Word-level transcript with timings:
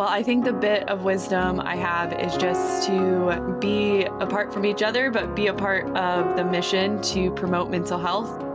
Well, 0.00 0.08
I 0.08 0.22
think 0.22 0.46
the 0.46 0.52
bit 0.54 0.88
of 0.88 1.02
wisdom 1.04 1.60
I 1.60 1.76
have 1.76 2.14
is 2.14 2.34
just 2.38 2.86
to 2.86 3.58
be 3.60 4.04
apart 4.04 4.50
from 4.50 4.64
each 4.64 4.82
other, 4.82 5.10
but 5.10 5.36
be 5.36 5.48
a 5.48 5.52
part 5.52 5.94
of 5.94 6.38
the 6.38 6.42
mission 6.42 7.02
to 7.02 7.30
promote 7.32 7.68
mental 7.68 7.98
health. 7.98 8.49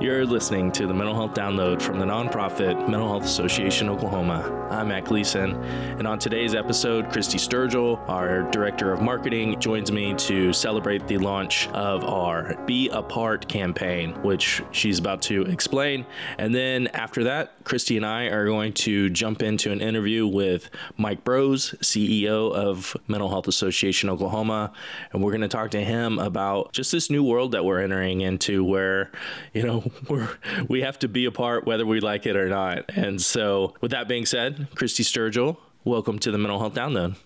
You're 0.00 0.24
listening 0.24 0.72
to 0.72 0.86
the 0.86 0.94
Mental 0.94 1.14
Health 1.14 1.34
Download 1.34 1.82
from 1.82 1.98
the 1.98 2.06
nonprofit 2.06 2.88
Mental 2.88 3.06
Health 3.06 3.24
Association 3.24 3.90
Oklahoma. 3.90 4.68
I'm 4.70 4.88
Matt 4.88 5.04
Gleason, 5.04 5.56
and 5.62 6.06
on 6.06 6.18
today's 6.18 6.54
episode, 6.54 7.10
Christy 7.12 7.36
Sturgill, 7.36 8.00
our 8.08 8.50
Director 8.50 8.94
of 8.94 9.02
Marketing, 9.02 9.60
joins 9.60 9.92
me 9.92 10.14
to 10.14 10.54
celebrate 10.54 11.06
the 11.06 11.18
launch 11.18 11.68
of 11.68 12.02
our 12.04 12.56
Be 12.64 12.88
a 12.88 13.02
Part 13.02 13.46
campaign, 13.46 14.14
which 14.22 14.62
she's 14.70 14.98
about 14.98 15.20
to 15.22 15.42
explain. 15.42 16.06
And 16.38 16.54
then 16.54 16.86
after 16.94 17.24
that, 17.24 17.52
Christy 17.64 17.98
and 17.98 18.06
I 18.06 18.24
are 18.26 18.46
going 18.46 18.72
to 18.74 19.10
jump 19.10 19.42
into 19.42 19.70
an 19.70 19.82
interview 19.82 20.26
with 20.26 20.70
Mike 20.96 21.24
Brose, 21.24 21.74
CEO 21.82 22.50
of 22.54 22.96
Mental 23.06 23.28
Health 23.28 23.48
Association 23.48 24.08
Oklahoma, 24.08 24.72
and 25.12 25.22
we're 25.22 25.32
going 25.32 25.42
to 25.42 25.48
talk 25.48 25.72
to 25.72 25.84
him 25.84 26.18
about 26.18 26.72
just 26.72 26.90
this 26.90 27.10
new 27.10 27.22
world 27.22 27.52
that 27.52 27.66
we're 27.66 27.82
entering 27.82 28.22
into 28.22 28.64
where, 28.64 29.10
you 29.52 29.62
know, 29.62 29.89
we're 30.08 30.28
we 30.68 30.82
have 30.82 30.98
to 31.00 31.08
be 31.08 31.24
a 31.24 31.30
part 31.30 31.66
whether 31.66 31.86
we 31.86 32.00
like 32.00 32.26
it 32.26 32.36
or 32.36 32.48
not. 32.48 32.84
And 32.88 33.20
so, 33.20 33.74
with 33.80 33.90
that 33.90 34.08
being 34.08 34.26
said, 34.26 34.68
Christy 34.74 35.02
Sturgill, 35.02 35.56
welcome 35.84 36.18
to 36.20 36.30
the 36.30 36.38
Mental 36.38 36.58
Health 36.58 36.74
Download. 36.74 37.16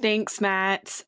Thanks, 0.00 0.40
Matt. 0.40 1.04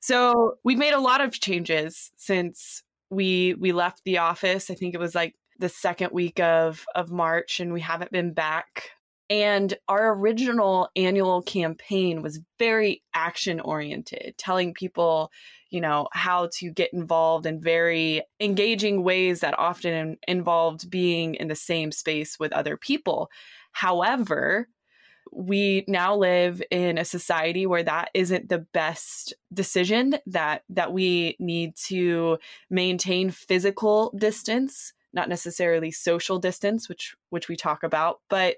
So 0.00 0.54
we've 0.64 0.78
made 0.78 0.94
a 0.94 1.00
lot 1.00 1.20
of 1.20 1.32
changes 1.32 2.12
since 2.16 2.82
we 3.10 3.54
we 3.54 3.72
left 3.72 4.02
the 4.04 4.18
office. 4.18 4.70
I 4.70 4.74
think 4.74 4.94
it 4.94 5.00
was 5.00 5.14
like 5.14 5.34
the 5.58 5.68
second 5.68 6.12
week 6.12 6.38
of 6.40 6.84
of 6.94 7.10
March, 7.10 7.60
and 7.60 7.72
we 7.72 7.80
haven't 7.80 8.12
been 8.12 8.32
back. 8.32 8.90
And 9.30 9.74
our 9.88 10.14
original 10.14 10.88
annual 10.96 11.42
campaign 11.42 12.22
was 12.22 12.40
very 12.58 13.02
action 13.14 13.60
oriented, 13.60 14.34
telling 14.38 14.72
people 14.72 15.30
you 15.70 15.80
know, 15.80 16.08
how 16.12 16.48
to 16.54 16.70
get 16.70 16.92
involved 16.92 17.46
in 17.46 17.60
very 17.60 18.22
engaging 18.40 19.02
ways 19.02 19.40
that 19.40 19.58
often 19.58 20.16
involved 20.26 20.90
being 20.90 21.34
in 21.34 21.48
the 21.48 21.54
same 21.54 21.92
space 21.92 22.38
with 22.38 22.52
other 22.52 22.76
people. 22.76 23.30
However, 23.72 24.68
we 25.30 25.84
now 25.86 26.16
live 26.16 26.62
in 26.70 26.96
a 26.96 27.04
society 27.04 27.66
where 27.66 27.82
that 27.82 28.10
isn't 28.14 28.48
the 28.48 28.66
best 28.72 29.34
decision 29.52 30.16
that 30.26 30.62
that 30.70 30.92
we 30.92 31.36
need 31.38 31.76
to 31.76 32.38
maintain 32.70 33.30
physical 33.30 34.10
distance 34.16 34.94
not 35.12 35.28
necessarily 35.28 35.90
social 35.90 36.38
distance 36.38 36.88
which 36.88 37.14
which 37.28 37.46
we 37.46 37.56
talk 37.56 37.82
about 37.82 38.20
but 38.30 38.56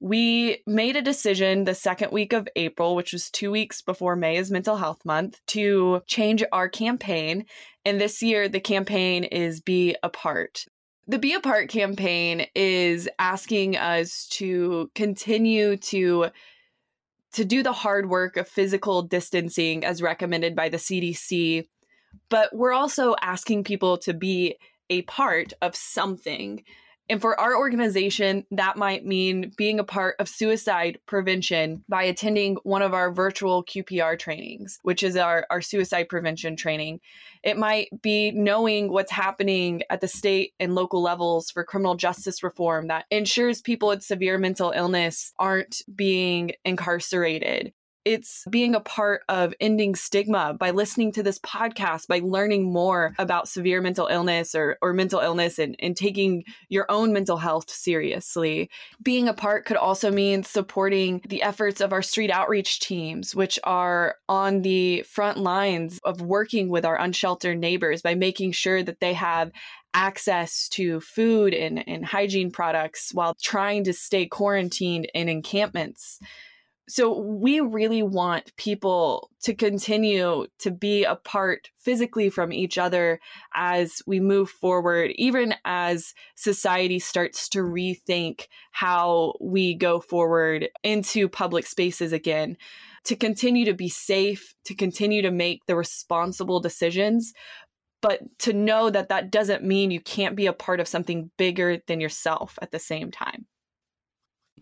we 0.00 0.62
made 0.66 0.96
a 0.96 1.02
decision 1.02 1.64
the 1.64 1.74
second 1.74 2.12
week 2.12 2.32
of 2.32 2.48
April, 2.54 2.94
which 2.94 3.12
was 3.12 3.30
two 3.30 3.50
weeks 3.50 3.80
before 3.80 4.16
May 4.16 4.36
is 4.36 4.50
Mental 4.50 4.76
Health 4.76 5.04
Month, 5.04 5.40
to 5.48 6.02
change 6.06 6.44
our 6.52 6.68
campaign. 6.68 7.46
And 7.84 8.00
this 8.00 8.22
year, 8.22 8.48
the 8.48 8.60
campaign 8.60 9.24
is 9.24 9.60
Be 9.60 9.96
a 10.02 10.08
Part. 10.08 10.66
The 11.06 11.18
Be 11.18 11.34
a 11.34 11.40
Part 11.40 11.68
campaign 11.70 12.46
is 12.54 13.08
asking 13.18 13.76
us 13.76 14.26
to 14.32 14.90
continue 14.94 15.76
to 15.78 16.26
to 17.32 17.44
do 17.44 17.62
the 17.62 17.72
hard 17.72 18.08
work 18.08 18.38
of 18.38 18.48
physical 18.48 19.02
distancing 19.02 19.84
as 19.84 20.00
recommended 20.00 20.56
by 20.56 20.70
the 20.70 20.78
CDC, 20.78 21.66
but 22.30 22.48
we're 22.54 22.72
also 22.72 23.14
asking 23.20 23.62
people 23.62 23.98
to 23.98 24.14
be 24.14 24.56
a 24.88 25.02
part 25.02 25.52
of 25.60 25.76
something. 25.76 26.62
And 27.08 27.20
for 27.20 27.38
our 27.38 27.56
organization, 27.56 28.44
that 28.50 28.76
might 28.76 29.06
mean 29.06 29.52
being 29.56 29.78
a 29.78 29.84
part 29.84 30.16
of 30.18 30.28
suicide 30.28 30.98
prevention 31.06 31.84
by 31.88 32.02
attending 32.02 32.56
one 32.64 32.82
of 32.82 32.94
our 32.94 33.12
virtual 33.12 33.64
QPR 33.64 34.18
trainings, 34.18 34.80
which 34.82 35.02
is 35.04 35.16
our, 35.16 35.46
our 35.48 35.60
suicide 35.60 36.08
prevention 36.08 36.56
training. 36.56 37.00
It 37.44 37.56
might 37.56 37.88
be 38.02 38.32
knowing 38.32 38.90
what's 38.90 39.12
happening 39.12 39.82
at 39.88 40.00
the 40.00 40.08
state 40.08 40.54
and 40.58 40.74
local 40.74 41.00
levels 41.00 41.50
for 41.50 41.62
criminal 41.62 41.94
justice 41.94 42.42
reform 42.42 42.88
that 42.88 43.06
ensures 43.10 43.62
people 43.62 43.88
with 43.88 44.02
severe 44.02 44.36
mental 44.36 44.72
illness 44.74 45.32
aren't 45.38 45.82
being 45.94 46.52
incarcerated 46.64 47.72
it's 48.06 48.44
being 48.48 48.76
a 48.76 48.80
part 48.80 49.22
of 49.28 49.52
ending 49.58 49.96
stigma 49.96 50.54
by 50.54 50.70
listening 50.70 51.10
to 51.10 51.24
this 51.24 51.40
podcast, 51.40 52.06
by 52.06 52.20
learning 52.22 52.72
more 52.72 53.12
about 53.18 53.48
severe 53.48 53.80
mental 53.80 54.06
illness 54.06 54.54
or, 54.54 54.78
or 54.80 54.92
mental 54.92 55.18
illness 55.18 55.58
and, 55.58 55.74
and 55.80 55.96
taking 55.96 56.44
your 56.68 56.86
own 56.88 57.12
mental 57.12 57.36
health 57.36 57.68
seriously. 57.68 58.70
Being 59.02 59.26
a 59.26 59.34
part 59.34 59.64
could 59.64 59.76
also 59.76 60.12
mean 60.12 60.44
supporting 60.44 61.20
the 61.28 61.42
efforts 61.42 61.80
of 61.80 61.92
our 61.92 62.00
street 62.00 62.30
outreach 62.30 62.78
teams, 62.78 63.34
which 63.34 63.58
are 63.64 64.14
on 64.28 64.62
the 64.62 65.02
front 65.02 65.38
lines 65.38 65.98
of 66.04 66.20
working 66.20 66.68
with 66.68 66.84
our 66.84 66.96
unsheltered 66.96 67.58
neighbors 67.58 68.02
by 68.02 68.14
making 68.14 68.52
sure 68.52 68.84
that 68.84 69.00
they 69.00 69.14
have 69.14 69.50
access 69.94 70.68
to 70.68 71.00
food 71.00 71.54
and, 71.54 71.82
and 71.88 72.04
hygiene 72.04 72.52
products 72.52 73.10
while 73.12 73.34
trying 73.42 73.82
to 73.82 73.92
stay 73.92 74.26
quarantined 74.26 75.10
in 75.12 75.28
encampments 75.28 76.20
so 76.88 77.18
we 77.18 77.60
really 77.60 78.02
want 78.02 78.54
people 78.56 79.30
to 79.42 79.54
continue 79.54 80.46
to 80.60 80.70
be 80.70 81.04
apart 81.04 81.70
physically 81.78 82.30
from 82.30 82.52
each 82.52 82.78
other 82.78 83.18
as 83.54 84.02
we 84.06 84.20
move 84.20 84.48
forward 84.48 85.10
even 85.16 85.54
as 85.64 86.14
society 86.36 86.98
starts 86.98 87.48
to 87.48 87.58
rethink 87.58 88.46
how 88.70 89.34
we 89.40 89.74
go 89.74 90.00
forward 90.00 90.68
into 90.82 91.28
public 91.28 91.66
spaces 91.66 92.12
again 92.12 92.56
to 93.06 93.14
continue 93.14 93.64
to 93.64 93.74
be 93.74 93.88
safe 93.88 94.54
to 94.64 94.74
continue 94.74 95.22
to 95.22 95.30
make 95.30 95.64
the 95.66 95.76
responsible 95.76 96.60
decisions. 96.60 97.32
But 98.02 98.20
to 98.40 98.52
know 98.52 98.90
that 98.90 99.08
that 99.08 99.30
doesn't 99.30 99.64
mean 99.64 99.90
you 99.90 100.00
can't 100.00 100.36
be 100.36 100.46
a 100.46 100.52
part 100.52 100.80
of 100.80 100.88
something 100.88 101.30
bigger 101.38 101.78
than 101.86 102.00
yourself 102.00 102.58
at 102.60 102.70
the 102.70 102.78
same 102.78 103.10
time 103.10 103.46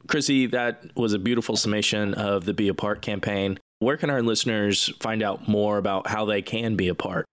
Chrissy, 0.07 0.47
that 0.47 0.85
was 0.97 1.13
a 1.13 1.19
beautiful 1.19 1.57
summation 1.57 2.15
of 2.15 2.45
the 2.45 2.55
Be 2.55 2.69
a 2.69 2.75
Part 2.75 3.03
campaign. 3.03 3.59
Where 3.79 3.97
can 3.97 4.11
our 4.11 4.23
listeners 4.23 4.93
find 5.01 5.23
out 5.23 5.49
more 5.49 5.79
about 5.79 6.07
how 6.07 6.25
they 6.25 6.43
can 6.43 6.77
be 6.77 6.89
a 6.89 6.95
part? 6.95 7.27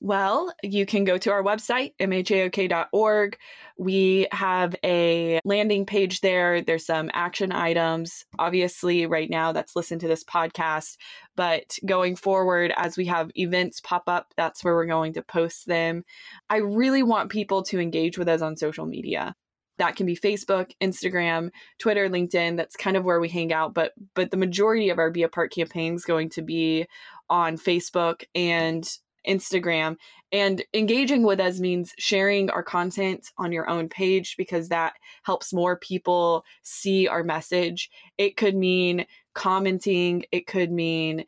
Well, 0.00 0.52
you 0.62 0.86
can 0.86 1.02
go 1.02 1.18
to 1.18 1.32
our 1.32 1.42
website, 1.42 1.92
mhaok.org. 2.00 3.36
We 3.78 4.28
have 4.30 4.76
a 4.84 5.40
landing 5.44 5.86
page 5.86 6.20
there. 6.20 6.62
There's 6.62 6.86
some 6.86 7.10
action 7.14 7.50
items. 7.50 8.24
Obviously, 8.38 9.06
right 9.06 9.28
now, 9.28 9.50
that's 9.50 9.74
listen 9.74 9.98
to 9.98 10.06
this 10.06 10.22
podcast. 10.22 10.98
But 11.34 11.76
going 11.84 12.14
forward, 12.14 12.72
as 12.76 12.96
we 12.96 13.06
have 13.06 13.32
events 13.34 13.80
pop 13.80 14.04
up, 14.06 14.32
that's 14.36 14.62
where 14.62 14.76
we're 14.76 14.86
going 14.86 15.14
to 15.14 15.22
post 15.22 15.66
them. 15.66 16.04
I 16.48 16.58
really 16.58 17.02
want 17.02 17.30
people 17.30 17.64
to 17.64 17.80
engage 17.80 18.18
with 18.18 18.28
us 18.28 18.40
on 18.40 18.56
social 18.56 18.86
media 18.86 19.34
that 19.78 19.96
can 19.96 20.06
be 20.06 20.16
Facebook, 20.16 20.72
Instagram, 20.82 21.50
Twitter, 21.78 22.08
LinkedIn. 22.08 22.56
That's 22.56 22.76
kind 22.76 22.96
of 22.96 23.04
where 23.04 23.20
we 23.20 23.28
hang 23.28 23.52
out. 23.52 23.74
But 23.74 23.92
but 24.14 24.30
the 24.30 24.36
majority 24.36 24.90
of 24.90 24.98
our 24.98 25.10
Be 25.10 25.22
a 25.22 25.28
Part 25.28 25.52
campaign 25.52 25.94
is 25.94 26.04
going 26.04 26.30
to 26.30 26.42
be 26.42 26.86
on 27.30 27.56
Facebook 27.56 28.24
and 28.34 28.88
Instagram. 29.26 29.96
And 30.32 30.62
engaging 30.74 31.22
with 31.22 31.40
us 31.40 31.60
means 31.60 31.92
sharing 31.98 32.50
our 32.50 32.62
content 32.62 33.30
on 33.38 33.52
your 33.52 33.68
own 33.68 33.88
page 33.88 34.36
because 34.36 34.68
that 34.68 34.94
helps 35.22 35.52
more 35.52 35.76
people 35.76 36.44
see 36.62 37.08
our 37.08 37.22
message. 37.22 37.90
It 38.18 38.36
could 38.36 38.54
mean 38.54 39.06
commenting, 39.34 40.24
it 40.32 40.46
could 40.46 40.70
mean 40.70 41.24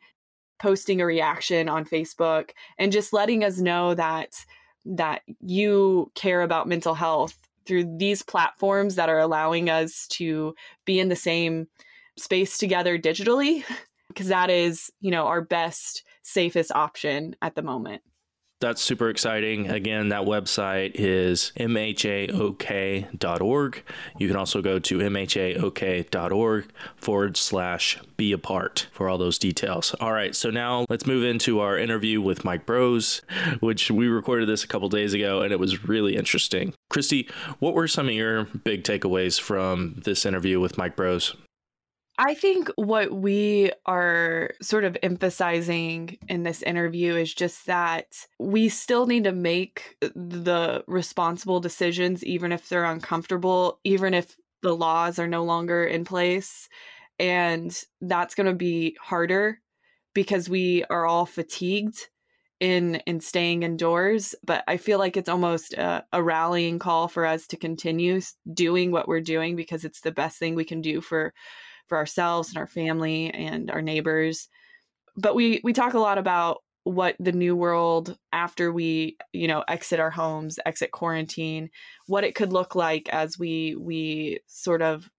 posting 0.59 1.01
a 1.01 1.05
reaction 1.05 1.67
on 1.67 1.85
Facebook 1.85 2.51
and 2.77 2.91
just 2.91 3.13
letting 3.13 3.43
us 3.43 3.57
know 3.57 3.95
that 3.95 4.29
that 4.85 5.21
you 5.39 6.11
care 6.15 6.41
about 6.41 6.67
mental 6.67 6.93
health 6.95 7.40
through 7.65 7.97
these 7.97 8.21
platforms 8.21 8.95
that 8.95 9.09
are 9.09 9.19
allowing 9.19 9.69
us 9.69 10.07
to 10.07 10.55
be 10.85 10.99
in 10.99 11.09
the 11.09 11.15
same 11.15 11.67
space 12.17 12.57
together 12.57 12.97
digitally 12.97 13.63
because 14.07 14.27
that 14.27 14.49
is 14.49 14.91
you 14.99 15.11
know 15.11 15.25
our 15.27 15.41
best 15.41 16.03
safest 16.23 16.71
option 16.73 17.35
at 17.41 17.55
the 17.55 17.61
moment 17.61 18.01
that's 18.61 18.81
super 18.81 19.09
exciting. 19.09 19.69
Again, 19.69 20.09
that 20.09 20.21
website 20.21 20.91
is 20.95 21.51
mhaok.org. 21.57 22.23
You 24.17 24.27
can 24.27 24.37
also 24.37 24.61
go 24.61 24.79
to 24.79 24.97
mhaok.org 24.99 26.65
forward 26.95 27.37
slash 27.37 27.99
be 28.15 28.31
a 28.31 28.37
part 28.37 28.87
for 28.91 29.09
all 29.09 29.17
those 29.17 29.37
details. 29.37 29.95
All 29.99 30.13
right, 30.13 30.35
so 30.35 30.49
now 30.49 30.85
let's 30.89 31.05
move 31.05 31.23
into 31.23 31.59
our 31.59 31.77
interview 31.77 32.21
with 32.21 32.45
Mike 32.45 32.65
Brose, 32.65 33.21
which 33.59 33.91
we 33.91 34.07
recorded 34.07 34.47
this 34.47 34.63
a 34.63 34.67
couple 34.67 34.87
days 34.89 35.13
ago 35.13 35.41
and 35.41 35.51
it 35.51 35.59
was 35.59 35.87
really 35.87 36.15
interesting. 36.15 36.73
Christy, 36.89 37.27
what 37.59 37.73
were 37.73 37.87
some 37.87 38.07
of 38.07 38.13
your 38.13 38.45
big 38.45 38.83
takeaways 38.83 39.39
from 39.39 39.95
this 40.05 40.25
interview 40.25 40.59
with 40.59 40.77
Mike 40.77 40.95
Brose? 40.95 41.35
I 42.23 42.35
think 42.35 42.69
what 42.75 43.11
we 43.11 43.71
are 43.87 44.51
sort 44.61 44.83
of 44.83 44.95
emphasizing 45.01 46.19
in 46.29 46.43
this 46.43 46.61
interview 46.61 47.15
is 47.15 47.33
just 47.33 47.65
that 47.65 48.27
we 48.37 48.69
still 48.69 49.07
need 49.07 49.23
to 49.23 49.31
make 49.31 49.97
the 50.01 50.83
responsible 50.85 51.59
decisions, 51.59 52.23
even 52.23 52.51
if 52.51 52.69
they're 52.69 52.85
uncomfortable, 52.85 53.79
even 53.83 54.13
if 54.13 54.37
the 54.61 54.75
laws 54.75 55.17
are 55.17 55.27
no 55.27 55.43
longer 55.43 55.83
in 55.83 56.05
place. 56.05 56.69
And 57.17 57.75
that's 58.01 58.35
going 58.35 58.45
to 58.45 58.53
be 58.53 58.95
harder 59.01 59.59
because 60.13 60.47
we 60.47 60.83
are 60.91 61.07
all 61.07 61.25
fatigued 61.25 62.07
in 62.59 62.97
in 63.07 63.19
staying 63.19 63.63
indoors 63.63 64.35
but 64.43 64.63
i 64.67 64.77
feel 64.77 64.99
like 64.99 65.17
it's 65.17 65.27
almost 65.27 65.73
a, 65.73 66.05
a, 66.13 66.21
rallying 66.21 66.77
call 66.77 67.07
for 67.07 67.25
us 67.25 67.47
to 67.47 67.57
continue 67.57 68.21
doing 68.53 68.91
what 68.91 69.07
we're 69.07 69.19
doing 69.19 69.55
because 69.55 69.83
it's 69.83 70.01
the 70.01 70.11
best 70.11 70.37
thing 70.37 70.53
we 70.53 70.63
can 70.63 70.79
do 70.79 71.01
for 71.01 71.33
for 71.91 71.97
ourselves 71.97 72.47
and 72.47 72.57
our 72.57 72.67
family 72.67 73.29
and 73.31 73.69
our 73.69 73.81
neighbors 73.81 74.47
but 75.17 75.35
we 75.35 75.59
we 75.61 75.73
talk 75.73 75.93
a 75.93 75.99
lot 75.99 76.17
about 76.17 76.59
what 76.85 77.17
the 77.19 77.33
new 77.33 77.53
world 77.53 78.17
after 78.31 78.71
we 78.71 79.17
you 79.33 79.45
know 79.45 79.61
exit 79.67 79.99
our 79.99 80.09
homes 80.09 80.57
exit 80.65 80.91
quarantine 80.91 81.69
what 82.07 82.23
it 82.23 82.33
could 82.33 82.53
look 82.53 82.75
like 82.75 83.09
as 83.09 83.37
we 83.37 83.75
we 83.75 84.39
sort 84.47 84.81
of 84.81 85.09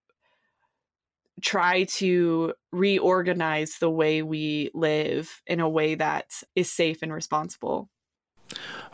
try 1.43 1.85
to 1.85 2.55
reorganize 2.71 3.77
the 3.79 3.91
way 3.91 4.23
we 4.23 4.71
live 4.73 5.43
in 5.47 5.61
a 5.61 5.69
way 5.69 5.95
that 5.97 6.27
is 6.55 6.71
safe 6.71 7.03
and 7.03 7.13
responsible. 7.13 7.91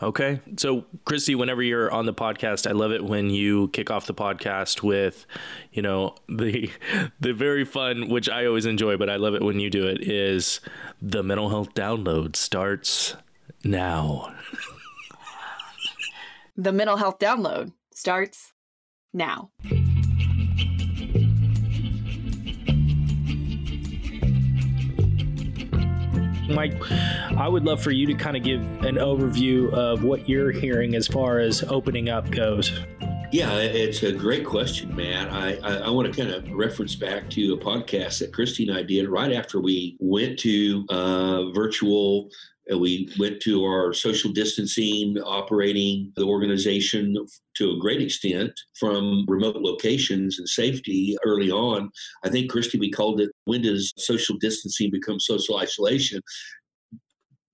Okay. 0.01 0.39
So, 0.57 0.85
Christy, 1.05 1.35
whenever 1.35 1.61
you're 1.61 1.91
on 1.91 2.05
the 2.05 2.13
podcast, 2.13 2.67
I 2.67 2.73
love 2.73 2.91
it 2.91 3.03
when 3.03 3.29
you 3.29 3.67
kick 3.69 3.91
off 3.91 4.05
the 4.05 4.13
podcast 4.13 4.81
with, 4.81 5.25
you 5.71 5.81
know, 5.81 6.15
the 6.27 6.71
the 7.19 7.33
very 7.33 7.65
fun, 7.65 8.09
which 8.09 8.29
I 8.29 8.45
always 8.45 8.65
enjoy, 8.65 8.97
but 8.97 9.09
I 9.09 9.17
love 9.17 9.33
it 9.33 9.41
when 9.41 9.59
you 9.59 9.69
do 9.69 9.87
it, 9.87 10.01
is 10.01 10.61
the 11.01 11.23
mental 11.23 11.49
health 11.49 11.73
download 11.73 12.35
starts 12.35 13.15
now. 13.63 14.33
the 16.57 16.71
mental 16.71 16.97
health 16.97 17.19
download 17.19 17.73
starts 17.93 18.53
now. 19.13 19.51
Mike, 26.49 26.73
I 26.91 27.47
would 27.47 27.63
love 27.63 27.81
for 27.81 27.91
you 27.91 28.05
to 28.07 28.13
kind 28.13 28.35
of 28.35 28.43
give 28.43 28.61
an 28.83 28.95
overview 28.95 29.71
of 29.73 30.03
what 30.03 30.27
you're 30.27 30.51
hearing 30.51 30.95
as 30.95 31.07
far 31.07 31.39
as 31.39 31.63
opening 31.63 32.09
up 32.09 32.29
goes. 32.31 32.71
Yeah, 33.31 33.57
it's 33.57 34.01
a 34.01 34.11
great 34.11 34.43
question, 34.43 34.95
Matt. 34.95 35.31
I, 35.31 35.59
I, 35.63 35.75
I, 35.81 35.89
want 35.91 36.11
to 36.11 36.19
kind 36.19 36.33
of 36.33 36.51
reference 36.51 36.95
back 36.95 37.29
to 37.31 37.53
a 37.53 37.57
podcast 37.57 38.19
that 38.19 38.33
Christy 38.33 38.67
and 38.67 38.75
I 38.75 38.81
did 38.81 39.07
right 39.07 39.31
after 39.31 39.61
we 39.61 39.97
went 39.99 40.39
to 40.39 40.83
uh, 40.89 41.51
virtual 41.51 42.31
we 42.77 43.09
went 43.17 43.41
to 43.41 43.63
our 43.63 43.93
social 43.93 44.31
distancing, 44.31 45.17
operating 45.25 46.11
the 46.15 46.23
organization 46.23 47.15
to 47.55 47.71
a 47.71 47.79
great 47.79 48.01
extent 48.01 48.51
from 48.79 49.25
remote 49.27 49.57
locations 49.57 50.37
and 50.37 50.47
safety 50.47 51.17
early 51.25 51.49
on. 51.49 51.89
I 52.23 52.29
think, 52.29 52.51
Christy, 52.51 52.77
we 52.77 52.91
called 52.91 53.21
it 53.21 53.31
when 53.45 53.63
does 53.63 53.93
social 53.97 54.37
distancing 54.37 54.91
become 54.91 55.19
social 55.19 55.57
isolation? 55.57 56.21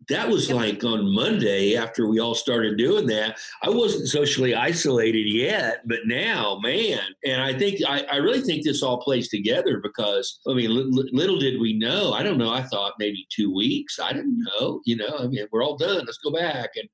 That 0.10 0.30
was 0.30 0.52
like 0.52 0.84
on 0.84 1.14
Monday 1.14 1.76
after 1.76 2.08
we 2.08 2.20
all 2.20 2.36
started 2.36 2.78
doing 2.78 3.08
that. 3.08 3.38
I 3.64 3.70
wasn't 3.70 4.08
socially 4.08 4.54
isolated 4.54 5.28
yet, 5.28 5.82
but 5.86 6.00
now, 6.06 6.60
man, 6.62 7.02
and 7.26 7.42
I 7.42 7.58
think 7.58 7.80
I, 7.88 8.04
I 8.12 8.18
really 8.18 8.42
think 8.42 8.64
this 8.64 8.84
all 8.84 9.02
plays 9.02 9.30
together 9.30 9.80
because 9.82 10.40
I 10.48 10.54
mean, 10.54 10.76
li- 10.76 11.10
little 11.12 11.40
did 11.40 11.60
we 11.60 11.74
know. 11.74 12.14
I 12.14 12.24
don't 12.24 12.38
know. 12.38 12.52
I 12.52 12.64
thought 12.64 12.94
maybe 13.00 13.26
two 13.30 13.54
weeks. 13.54 14.00
I 14.00 14.14
didn't 14.14 14.46
know. 14.60 14.82
You 14.86 14.98
know, 14.98 15.18
I 15.20 15.28
mean, 15.28 15.46
we're 15.52 15.64
all 15.64 15.78
done. 15.78 16.06
Let's 16.06 16.20
go 16.20 16.32
back 16.32 16.72
and 16.76 16.90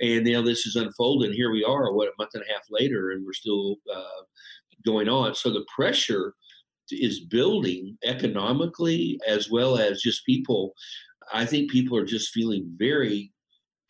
and 0.00 0.26
you 0.26 0.34
know 0.34 0.42
this 0.42 0.66
is 0.66 0.76
unfolding. 0.76 1.32
Here 1.32 1.50
we 1.50 1.64
are, 1.64 1.92
what 1.92 2.08
a 2.08 2.12
month 2.18 2.30
and 2.34 2.44
a 2.48 2.52
half 2.52 2.64
later, 2.70 3.10
and 3.10 3.24
we're 3.24 3.32
still 3.32 3.76
uh, 3.94 4.22
going 4.84 5.08
on. 5.08 5.34
So 5.34 5.50
the 5.50 5.64
pressure 5.74 6.34
is 6.90 7.20
building 7.20 7.96
economically 8.04 9.18
as 9.28 9.48
well 9.50 9.78
as 9.78 10.02
just 10.02 10.26
people 10.26 10.74
I 11.32 11.44
think 11.44 11.70
people 11.70 11.96
are 11.96 12.04
just 12.04 12.32
feeling 12.32 12.74
very 12.76 13.32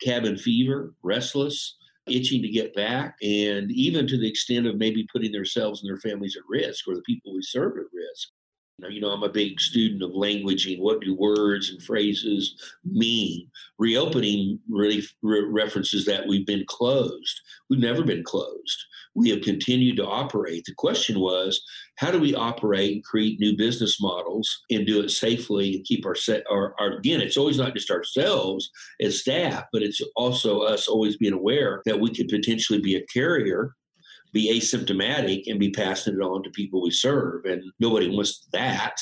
cabin 0.01 0.37
fever, 0.37 0.93
restless, 1.03 1.75
itching 2.07 2.41
to 2.41 2.49
get 2.49 2.75
back, 2.75 3.15
and 3.21 3.71
even 3.71 4.07
to 4.07 4.17
the 4.17 4.27
extent 4.27 4.67
of 4.67 4.77
maybe 4.77 5.07
putting 5.11 5.31
themselves 5.31 5.81
and 5.81 5.89
their 5.89 5.99
families 5.99 6.35
at 6.35 6.43
risk 6.49 6.87
or 6.87 6.95
the 6.95 7.01
people 7.01 7.33
we 7.33 7.41
serve 7.41 7.73
at 7.77 7.93
risk. 7.93 8.29
Now, 8.79 8.87
you 8.87 8.99
know, 8.99 9.09
I'm 9.11 9.21
a 9.21 9.29
big 9.29 9.59
student 9.59 10.01
of 10.01 10.11
languaging. 10.11 10.79
What 10.79 11.01
do 11.01 11.13
words 11.13 11.69
and 11.69 11.81
phrases 11.83 12.55
mean? 12.83 13.47
Reopening 13.77 14.59
really 14.67 15.03
re- 15.21 15.45
references 15.47 16.03
that 16.05 16.25
we've 16.27 16.47
been 16.47 16.65
closed. 16.67 17.41
We've 17.69 17.79
never 17.79 18.03
been 18.03 18.23
closed 18.23 18.85
we 19.13 19.29
have 19.29 19.41
continued 19.41 19.97
to 19.97 20.05
operate. 20.05 20.63
The 20.65 20.73
question 20.75 21.19
was, 21.19 21.61
how 21.97 22.11
do 22.11 22.19
we 22.19 22.33
operate 22.33 22.93
and 22.93 23.03
create 23.03 23.39
new 23.39 23.57
business 23.57 24.01
models 24.01 24.49
and 24.69 24.87
do 24.87 25.01
it 25.01 25.09
safely 25.09 25.75
and 25.75 25.85
keep 25.85 26.05
our, 26.05 26.15
our, 26.49 26.75
our 26.79 26.97
again, 26.97 27.21
it's 27.21 27.37
always 27.37 27.57
not 27.57 27.73
just 27.73 27.91
ourselves 27.91 28.69
as 29.01 29.19
staff, 29.19 29.65
but 29.73 29.83
it's 29.83 30.01
also 30.15 30.61
us 30.61 30.87
always 30.87 31.17
being 31.17 31.33
aware 31.33 31.81
that 31.85 31.99
we 31.99 32.13
could 32.13 32.29
potentially 32.29 32.79
be 32.79 32.95
a 32.95 33.05
carrier 33.07 33.75
be 34.33 34.57
asymptomatic 34.57 35.43
and 35.47 35.59
be 35.59 35.71
passing 35.71 36.15
it 36.15 36.23
on 36.23 36.43
to 36.43 36.49
people 36.51 36.81
we 36.81 36.91
serve. 36.91 37.45
And 37.45 37.61
nobody 37.79 38.09
wants 38.09 38.47
that. 38.53 38.95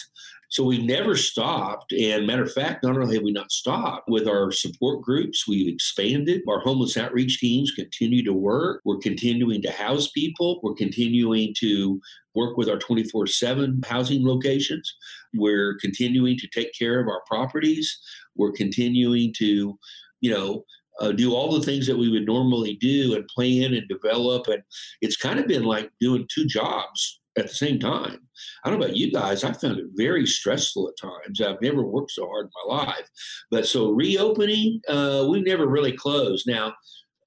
So 0.49 0.63
we've 0.63 0.83
never 0.83 1.15
stopped. 1.15 1.91
And 1.93 2.25
matter 2.25 2.41
of 2.41 2.51
fact, 2.51 2.83
not 2.83 2.97
only 2.97 3.15
have 3.15 3.23
we 3.23 3.31
not 3.31 3.51
stopped 3.51 4.09
with 4.09 4.27
our 4.27 4.51
support 4.51 5.03
groups, 5.03 5.47
we've 5.47 5.71
expanded. 5.71 6.41
Our 6.49 6.59
homeless 6.59 6.97
outreach 6.97 7.39
teams 7.39 7.71
continue 7.71 8.23
to 8.23 8.33
work. 8.33 8.81
We're 8.83 8.97
continuing 8.97 9.61
to 9.61 9.71
house 9.71 10.09
people. 10.09 10.59
We're 10.63 10.73
continuing 10.73 11.53
to 11.59 12.01
work 12.33 12.57
with 12.57 12.67
our 12.67 12.79
24 12.79 13.27
7 13.27 13.81
housing 13.85 14.25
locations. 14.25 14.91
We're 15.35 15.77
continuing 15.79 16.37
to 16.39 16.47
take 16.47 16.71
care 16.77 16.99
of 16.99 17.07
our 17.07 17.21
properties. 17.27 17.99
We're 18.35 18.51
continuing 18.51 19.33
to, 19.37 19.77
you 20.21 20.31
know, 20.31 20.65
uh, 20.99 21.11
do 21.11 21.33
all 21.33 21.51
the 21.51 21.65
things 21.65 21.85
that 21.87 21.97
we 21.97 22.09
would 22.09 22.25
normally 22.25 22.75
do 22.75 23.15
and 23.15 23.27
plan 23.27 23.73
and 23.73 23.87
develop. 23.87 24.47
And 24.47 24.63
it's 25.01 25.15
kind 25.15 25.39
of 25.39 25.47
been 25.47 25.63
like 25.63 25.91
doing 26.01 26.27
two 26.33 26.45
jobs 26.45 27.21
at 27.37 27.47
the 27.47 27.53
same 27.53 27.79
time. 27.79 28.19
I 28.63 28.69
don't 28.69 28.79
know 28.79 28.85
about 28.85 28.97
you 28.97 29.11
guys, 29.11 29.43
I 29.43 29.53
found 29.53 29.79
it 29.79 29.85
very 29.95 30.25
stressful 30.25 30.89
at 30.89 31.09
times. 31.09 31.41
I've 31.41 31.61
never 31.61 31.83
worked 31.83 32.11
so 32.11 32.27
hard 32.27 32.45
in 32.45 32.51
my 32.69 32.83
life. 32.83 33.07
But 33.51 33.67
so 33.67 33.91
reopening, 33.91 34.81
uh, 34.87 35.27
we 35.29 35.41
never 35.41 35.67
really 35.67 35.93
closed. 35.93 36.47
Now, 36.47 36.73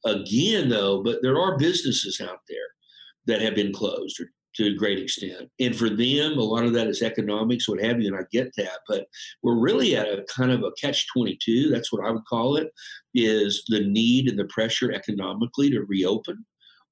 again, 0.04 0.68
though, 0.68 1.02
but 1.02 1.18
there 1.22 1.38
are 1.38 1.58
businesses 1.58 2.20
out 2.20 2.40
there 2.48 2.58
that 3.26 3.42
have 3.42 3.54
been 3.54 3.72
closed 3.72 4.20
or 4.20 4.26
to 4.54 4.66
a 4.66 4.74
great 4.74 4.98
extent. 4.98 5.48
And 5.60 5.74
for 5.74 5.88
them, 5.88 6.38
a 6.38 6.42
lot 6.42 6.64
of 6.64 6.72
that 6.74 6.86
is 6.86 7.02
economics, 7.02 7.68
what 7.68 7.82
have 7.82 8.00
you, 8.00 8.08
and 8.08 8.16
I 8.16 8.26
get 8.30 8.54
that. 8.56 8.80
But 8.86 9.06
we're 9.42 9.58
really 9.58 9.96
at 9.96 10.08
a 10.08 10.24
kind 10.34 10.50
of 10.50 10.62
a 10.62 10.72
catch 10.80 11.06
22, 11.12 11.70
that's 11.70 11.92
what 11.92 12.04
I 12.06 12.10
would 12.10 12.24
call 12.26 12.56
it, 12.56 12.70
is 13.14 13.64
the 13.68 13.80
need 13.80 14.28
and 14.28 14.38
the 14.38 14.44
pressure 14.46 14.92
economically 14.92 15.70
to 15.70 15.84
reopen 15.88 16.44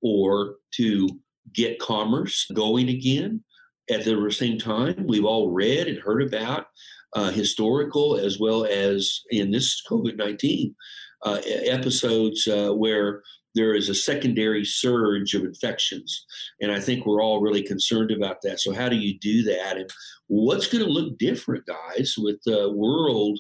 or 0.03 0.57
to 0.77 1.09
get 1.53 1.79
commerce 1.79 2.47
going 2.55 2.89
again. 2.89 3.45
At 3.91 4.05
the 4.05 4.31
same 4.31 4.59
time, 4.59 5.07
we've 5.07 5.25
all 5.25 5.51
read 5.51 5.89
and 5.89 5.99
heard 5.99 6.23
about 6.23 6.67
uh, 7.15 7.31
historical 7.31 8.17
as 8.17 8.39
well 8.39 8.65
as 8.65 9.23
in 9.31 9.51
this 9.51 9.83
COVID 9.91 10.17
19 10.17 10.75
uh, 11.25 11.41
episodes 11.45 12.47
uh, 12.47 12.71
where 12.71 13.23
there 13.55 13.75
is 13.75 13.89
a 13.89 13.95
secondary 13.95 14.65
surge 14.65 15.35
of 15.35 15.43
infections. 15.43 16.25
And 16.61 16.71
I 16.71 16.79
think 16.79 17.05
we're 17.05 17.23
all 17.23 17.41
really 17.41 17.63
concerned 17.63 18.11
about 18.11 18.43
that. 18.43 18.61
So, 18.61 18.73
how 18.73 18.89
do 18.89 18.97
you 18.97 19.19
do 19.19 19.43
that? 19.45 19.77
And 19.77 19.91
what's 20.29 20.69
going 20.69 20.85
to 20.85 20.91
look 20.91 21.19
different, 21.19 21.65
guys, 21.67 22.15
with 22.17 22.39
the 22.45 22.73
world? 22.73 23.39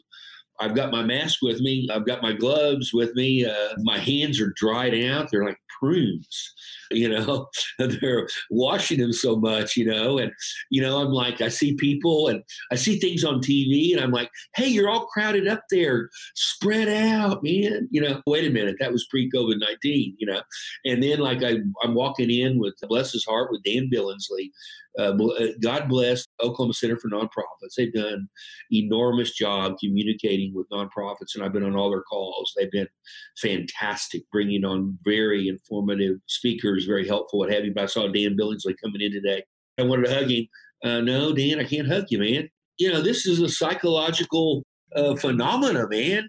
I've 0.60 0.74
got 0.74 0.92
my 0.92 1.02
mask 1.02 1.38
with 1.40 1.60
me. 1.60 1.88
I've 1.90 2.06
got 2.06 2.22
my 2.22 2.32
gloves 2.32 2.92
with 2.92 3.14
me. 3.14 3.46
Uh, 3.46 3.74
my 3.78 3.98
hands 3.98 4.40
are 4.40 4.52
dried 4.56 4.94
out. 5.06 5.28
They're 5.30 5.44
like 5.44 5.56
prunes 5.80 6.52
you 6.90 7.08
know 7.08 7.48
they're 7.78 8.28
washing 8.50 9.00
them 9.00 9.12
so 9.12 9.36
much 9.36 9.76
you 9.76 9.84
know 9.84 10.18
and 10.18 10.30
you 10.70 10.80
know 10.80 11.00
i'm 11.00 11.10
like 11.10 11.40
i 11.40 11.48
see 11.48 11.74
people 11.76 12.28
and 12.28 12.42
i 12.70 12.74
see 12.74 12.98
things 12.98 13.24
on 13.24 13.40
tv 13.40 13.92
and 13.92 14.00
i'm 14.00 14.12
like 14.12 14.30
hey 14.54 14.66
you're 14.66 14.88
all 14.88 15.06
crowded 15.06 15.48
up 15.48 15.62
there 15.70 16.10
spread 16.34 16.88
out 16.88 17.42
man 17.42 17.88
you 17.90 18.00
know 18.00 18.20
wait 18.26 18.46
a 18.46 18.50
minute 18.50 18.76
that 18.78 18.92
was 18.92 19.06
pre-covid-19 19.10 20.14
you 20.18 20.26
know 20.26 20.42
and 20.84 21.02
then 21.02 21.18
like 21.18 21.42
I, 21.42 21.56
i'm 21.82 21.94
walking 21.94 22.30
in 22.30 22.58
with 22.58 22.74
bless 22.82 23.12
his 23.12 23.24
heart 23.24 23.50
with 23.50 23.62
dan 23.62 23.88
billingsley 23.92 24.50
uh, 24.98 25.12
uh, 25.12 25.46
God 25.60 25.88
bless 25.88 26.26
Oklahoma 26.42 26.74
Center 26.74 26.96
for 26.96 27.08
Nonprofits. 27.08 27.74
They've 27.76 27.92
done 27.92 28.28
enormous 28.72 29.32
job 29.32 29.76
communicating 29.78 30.52
with 30.54 30.68
nonprofits, 30.70 31.34
and 31.34 31.44
I've 31.44 31.52
been 31.52 31.62
on 31.62 31.76
all 31.76 31.90
their 31.90 32.02
calls. 32.02 32.52
They've 32.56 32.70
been 32.70 32.88
fantastic, 33.40 34.22
bringing 34.32 34.64
on 34.64 34.98
very 35.04 35.48
informative 35.48 35.69
speakers, 36.26 36.84
very 36.84 37.06
helpful, 37.06 37.38
what 37.38 37.52
have 37.52 37.64
you. 37.64 37.72
But 37.72 37.84
I 37.84 37.86
saw 37.86 38.08
Dan 38.08 38.36
Billingsley 38.36 38.74
coming 38.82 39.00
in 39.00 39.12
today. 39.12 39.42
I 39.78 39.82
wanted 39.82 40.06
to 40.06 40.14
hug 40.14 40.30
him. 40.30 40.46
Uh, 40.84 41.00
no, 41.00 41.34
Dan, 41.34 41.60
I 41.60 41.64
can't 41.64 41.88
hug 41.88 42.06
you, 42.10 42.18
man. 42.18 42.48
You 42.78 42.92
know, 42.92 43.02
this 43.02 43.26
is 43.26 43.40
a 43.40 43.48
psychological 43.48 44.64
uh, 44.94 45.14
phenomena, 45.16 45.86
man. 45.88 46.28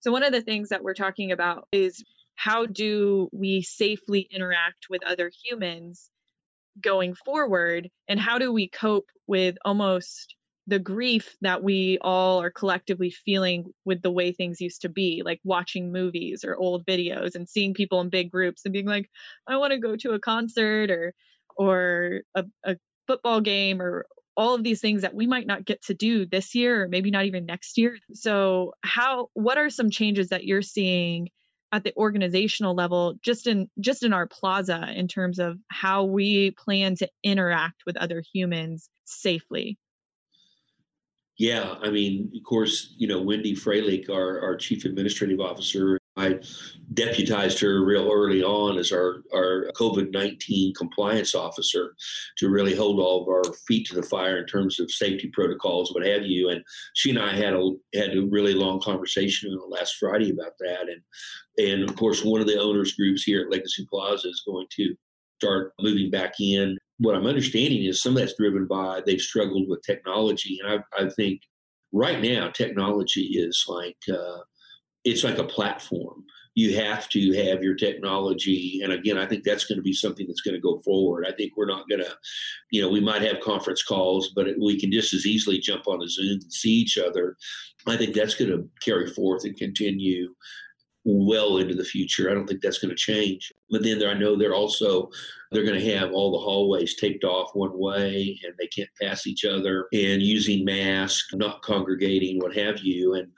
So 0.00 0.10
one 0.10 0.22
of 0.22 0.32
the 0.32 0.42
things 0.42 0.70
that 0.70 0.82
we're 0.82 0.94
talking 0.94 1.30
about 1.30 1.68
is 1.72 2.02
how 2.34 2.66
do 2.66 3.28
we 3.32 3.62
safely 3.62 4.26
interact 4.30 4.86
with 4.88 5.04
other 5.04 5.30
humans 5.44 6.10
going 6.80 7.14
forward 7.14 7.90
and 8.08 8.18
how 8.18 8.38
do 8.38 8.52
we 8.52 8.68
cope 8.68 9.08
with 9.26 9.56
almost 9.64 10.34
the 10.70 10.78
grief 10.78 11.36
that 11.40 11.62
we 11.62 11.98
all 12.00 12.40
are 12.40 12.50
collectively 12.50 13.10
feeling 13.10 13.66
with 13.84 14.02
the 14.02 14.10
way 14.10 14.32
things 14.32 14.60
used 14.60 14.82
to 14.82 14.88
be 14.88 15.22
like 15.24 15.40
watching 15.44 15.92
movies 15.92 16.44
or 16.44 16.56
old 16.56 16.86
videos 16.86 17.34
and 17.34 17.48
seeing 17.48 17.74
people 17.74 18.00
in 18.00 18.08
big 18.08 18.30
groups 18.30 18.62
and 18.64 18.72
being 18.72 18.86
like 18.86 19.10
i 19.48 19.56
want 19.56 19.72
to 19.72 19.78
go 19.78 19.96
to 19.96 20.12
a 20.12 20.20
concert 20.20 20.90
or 20.90 21.12
or 21.56 22.22
a, 22.34 22.44
a 22.64 22.76
football 23.06 23.40
game 23.40 23.82
or 23.82 24.06
all 24.36 24.54
of 24.54 24.62
these 24.62 24.80
things 24.80 25.02
that 25.02 25.14
we 25.14 25.26
might 25.26 25.46
not 25.46 25.64
get 25.64 25.82
to 25.82 25.94
do 25.94 26.24
this 26.24 26.54
year 26.54 26.84
or 26.84 26.88
maybe 26.88 27.10
not 27.10 27.26
even 27.26 27.44
next 27.44 27.76
year. 27.76 27.98
So 28.14 28.72
how 28.82 29.28
what 29.34 29.58
are 29.58 29.68
some 29.68 29.90
changes 29.90 30.28
that 30.28 30.44
you're 30.44 30.62
seeing 30.62 31.28
at 31.72 31.84
the 31.84 31.92
organizational 31.96 32.74
level 32.74 33.14
just 33.22 33.46
in 33.46 33.68
just 33.80 34.02
in 34.02 34.12
our 34.12 34.26
plaza 34.26 34.88
in 34.94 35.08
terms 35.08 35.38
of 35.38 35.58
how 35.68 36.04
we 36.04 36.52
plan 36.52 36.96
to 36.96 37.08
interact 37.22 37.82
with 37.84 37.96
other 37.96 38.22
humans 38.32 38.88
safely 39.04 39.78
yeah, 41.40 41.76
I 41.80 41.88
mean, 41.88 42.30
of 42.36 42.44
course, 42.44 42.94
you 42.98 43.08
know, 43.08 43.22
Wendy 43.22 43.56
Freilich, 43.56 44.10
our, 44.10 44.42
our 44.42 44.56
chief 44.56 44.84
administrative 44.84 45.40
officer, 45.40 45.98
I 46.14 46.38
deputized 46.92 47.58
her 47.60 47.82
real 47.82 48.10
early 48.12 48.42
on 48.42 48.76
as 48.76 48.92
our, 48.92 49.22
our 49.32 49.70
COVID 49.74 50.12
19 50.12 50.74
compliance 50.74 51.34
officer 51.34 51.94
to 52.36 52.50
really 52.50 52.76
hold 52.76 53.00
all 53.00 53.22
of 53.22 53.28
our 53.28 53.54
feet 53.66 53.86
to 53.86 53.94
the 53.94 54.02
fire 54.02 54.36
in 54.36 54.46
terms 54.48 54.78
of 54.78 54.90
safety 54.90 55.30
protocols, 55.32 55.94
what 55.94 56.06
have 56.06 56.26
you. 56.26 56.50
And 56.50 56.62
she 56.94 57.08
and 57.08 57.18
I 57.18 57.34
had 57.34 57.54
a, 57.54 57.72
had 57.94 58.18
a 58.18 58.26
really 58.28 58.52
long 58.52 58.78
conversation 58.78 59.58
last 59.66 59.96
Friday 59.96 60.32
about 60.32 60.58
that. 60.58 60.90
And, 60.90 61.00
and 61.66 61.88
of 61.88 61.96
course, 61.96 62.22
one 62.22 62.42
of 62.42 62.48
the 62.48 62.60
owners 62.60 62.92
groups 62.92 63.22
here 63.22 63.40
at 63.40 63.50
Legacy 63.50 63.86
Plaza 63.90 64.28
is 64.28 64.42
going 64.46 64.66
to 64.76 64.94
start 65.40 65.72
moving 65.80 66.10
back 66.10 66.34
in 66.38 66.76
what 67.00 67.14
I'm 67.14 67.26
understanding 67.26 67.84
is 67.84 68.02
some 68.02 68.12
of 68.12 68.18
that's 68.18 68.36
driven 68.36 68.66
by 68.66 69.00
they've 69.04 69.20
struggled 69.20 69.68
with 69.68 69.82
technology, 69.82 70.58
and 70.62 70.84
I, 70.98 71.02
I 71.02 71.08
think 71.08 71.40
right 71.92 72.20
now 72.20 72.50
technology 72.50 73.22
is 73.22 73.64
like 73.66 73.96
uh, 74.12 74.38
it's 75.04 75.24
like 75.24 75.38
a 75.38 75.44
platform. 75.44 76.24
You 76.54 76.76
have 76.76 77.08
to 77.10 77.32
have 77.46 77.62
your 77.62 77.74
technology, 77.74 78.80
and 78.84 78.92
again, 78.92 79.16
I 79.16 79.24
think 79.24 79.44
that's 79.44 79.64
going 79.64 79.78
to 79.78 79.82
be 79.82 79.94
something 79.94 80.26
that's 80.26 80.42
going 80.42 80.54
to 80.54 80.60
go 80.60 80.78
forward. 80.80 81.24
I 81.26 81.32
think 81.32 81.52
we're 81.56 81.66
not 81.66 81.88
going 81.88 82.02
to, 82.02 82.12
you 82.70 82.82
know, 82.82 82.90
we 82.90 83.00
might 83.00 83.22
have 83.22 83.40
conference 83.40 83.82
calls, 83.82 84.32
but 84.34 84.48
we 84.60 84.78
can 84.78 84.92
just 84.92 85.14
as 85.14 85.26
easily 85.26 85.58
jump 85.58 85.88
on 85.88 86.02
a 86.02 86.08
Zoom 86.08 86.40
and 86.42 86.52
see 86.52 86.72
each 86.72 86.98
other. 86.98 87.36
I 87.86 87.96
think 87.96 88.14
that's 88.14 88.34
going 88.34 88.50
to 88.50 88.68
carry 88.84 89.08
forth 89.10 89.44
and 89.44 89.56
continue 89.56 90.34
well 91.04 91.58
into 91.58 91.74
the 91.74 91.84
future. 91.84 92.30
I 92.30 92.34
don't 92.34 92.46
think 92.46 92.60
that's 92.60 92.78
going 92.78 92.90
to 92.90 92.96
change. 92.96 93.52
But 93.70 93.82
then 93.82 94.04
I 94.04 94.14
know 94.14 94.36
they're 94.36 94.54
also 94.54 95.10
they're 95.50 95.64
going 95.64 95.80
to 95.80 95.96
have 95.96 96.12
all 96.12 96.32
the 96.32 96.44
hallways 96.44 96.96
taped 96.96 97.24
off 97.24 97.54
one 97.54 97.76
way, 97.76 98.38
and 98.44 98.54
they 98.58 98.68
can't 98.68 98.90
pass 99.00 99.26
each 99.26 99.44
other, 99.44 99.86
and 99.92 100.22
using 100.22 100.64
masks, 100.64 101.34
not 101.34 101.62
congregating, 101.62 102.38
what 102.38 102.56
have 102.56 102.78
you. 102.80 103.14
And 103.14 103.28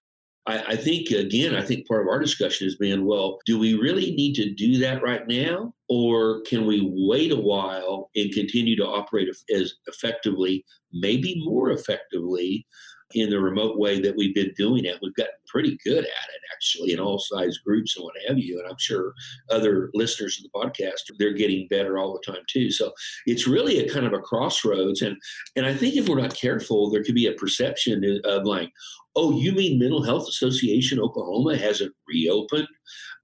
I, 0.46 0.62
I 0.72 0.76
think 0.76 1.10
again, 1.10 1.54
I 1.54 1.62
think 1.62 1.86
part 1.86 2.02
of 2.02 2.08
our 2.08 2.18
discussion 2.18 2.66
has 2.66 2.76
been, 2.76 3.06
well, 3.06 3.38
do 3.46 3.58
we 3.58 3.74
really 3.74 4.14
need 4.14 4.34
to 4.34 4.52
do 4.52 4.78
that 4.78 5.02
right 5.02 5.26
now, 5.26 5.72
or 5.88 6.42
can 6.42 6.66
we 6.66 6.82
wait 7.08 7.32
a 7.32 7.36
while 7.36 8.10
and 8.16 8.32
continue 8.32 8.76
to 8.76 8.86
operate 8.86 9.28
as 9.28 9.74
effectively, 9.86 10.64
maybe 10.92 11.40
more 11.44 11.70
effectively? 11.70 12.66
In 13.14 13.30
the 13.30 13.40
remote 13.40 13.78
way 13.78 14.00
that 14.00 14.16
we've 14.16 14.34
been 14.34 14.52
doing 14.56 14.84
it. 14.84 14.98
We've 15.02 15.14
gotten 15.14 15.34
pretty 15.46 15.78
good 15.84 15.98
at 15.98 16.04
it, 16.04 16.42
actually, 16.54 16.92
in 16.92 17.00
all 17.00 17.18
size 17.18 17.58
groups 17.58 17.96
and 17.96 18.04
what 18.04 18.14
have 18.28 18.38
you. 18.38 18.58
And 18.58 18.68
I'm 18.68 18.78
sure 18.78 19.12
other 19.50 19.90
listeners 19.94 20.38
of 20.38 20.44
the 20.44 20.58
podcast, 20.58 21.16
they're 21.18 21.32
getting 21.32 21.68
better 21.68 21.98
all 21.98 22.12
the 22.12 22.32
time 22.32 22.42
too. 22.48 22.70
So 22.70 22.92
it's 23.26 23.46
really 23.46 23.78
a 23.78 23.92
kind 23.92 24.06
of 24.06 24.12
a 24.12 24.20
crossroads. 24.20 25.02
And 25.02 25.16
and 25.56 25.66
I 25.66 25.74
think 25.74 25.96
if 25.96 26.08
we're 26.08 26.20
not 26.20 26.34
careful, 26.34 26.90
there 26.90 27.04
could 27.04 27.14
be 27.14 27.26
a 27.26 27.32
perception 27.32 28.20
of 28.24 28.44
like, 28.44 28.70
oh, 29.16 29.38
you 29.38 29.52
mean 29.52 29.78
Mental 29.78 30.02
Health 30.02 30.28
Association 30.28 31.00
Oklahoma 31.00 31.56
hasn't 31.56 31.94
reopened? 32.08 32.68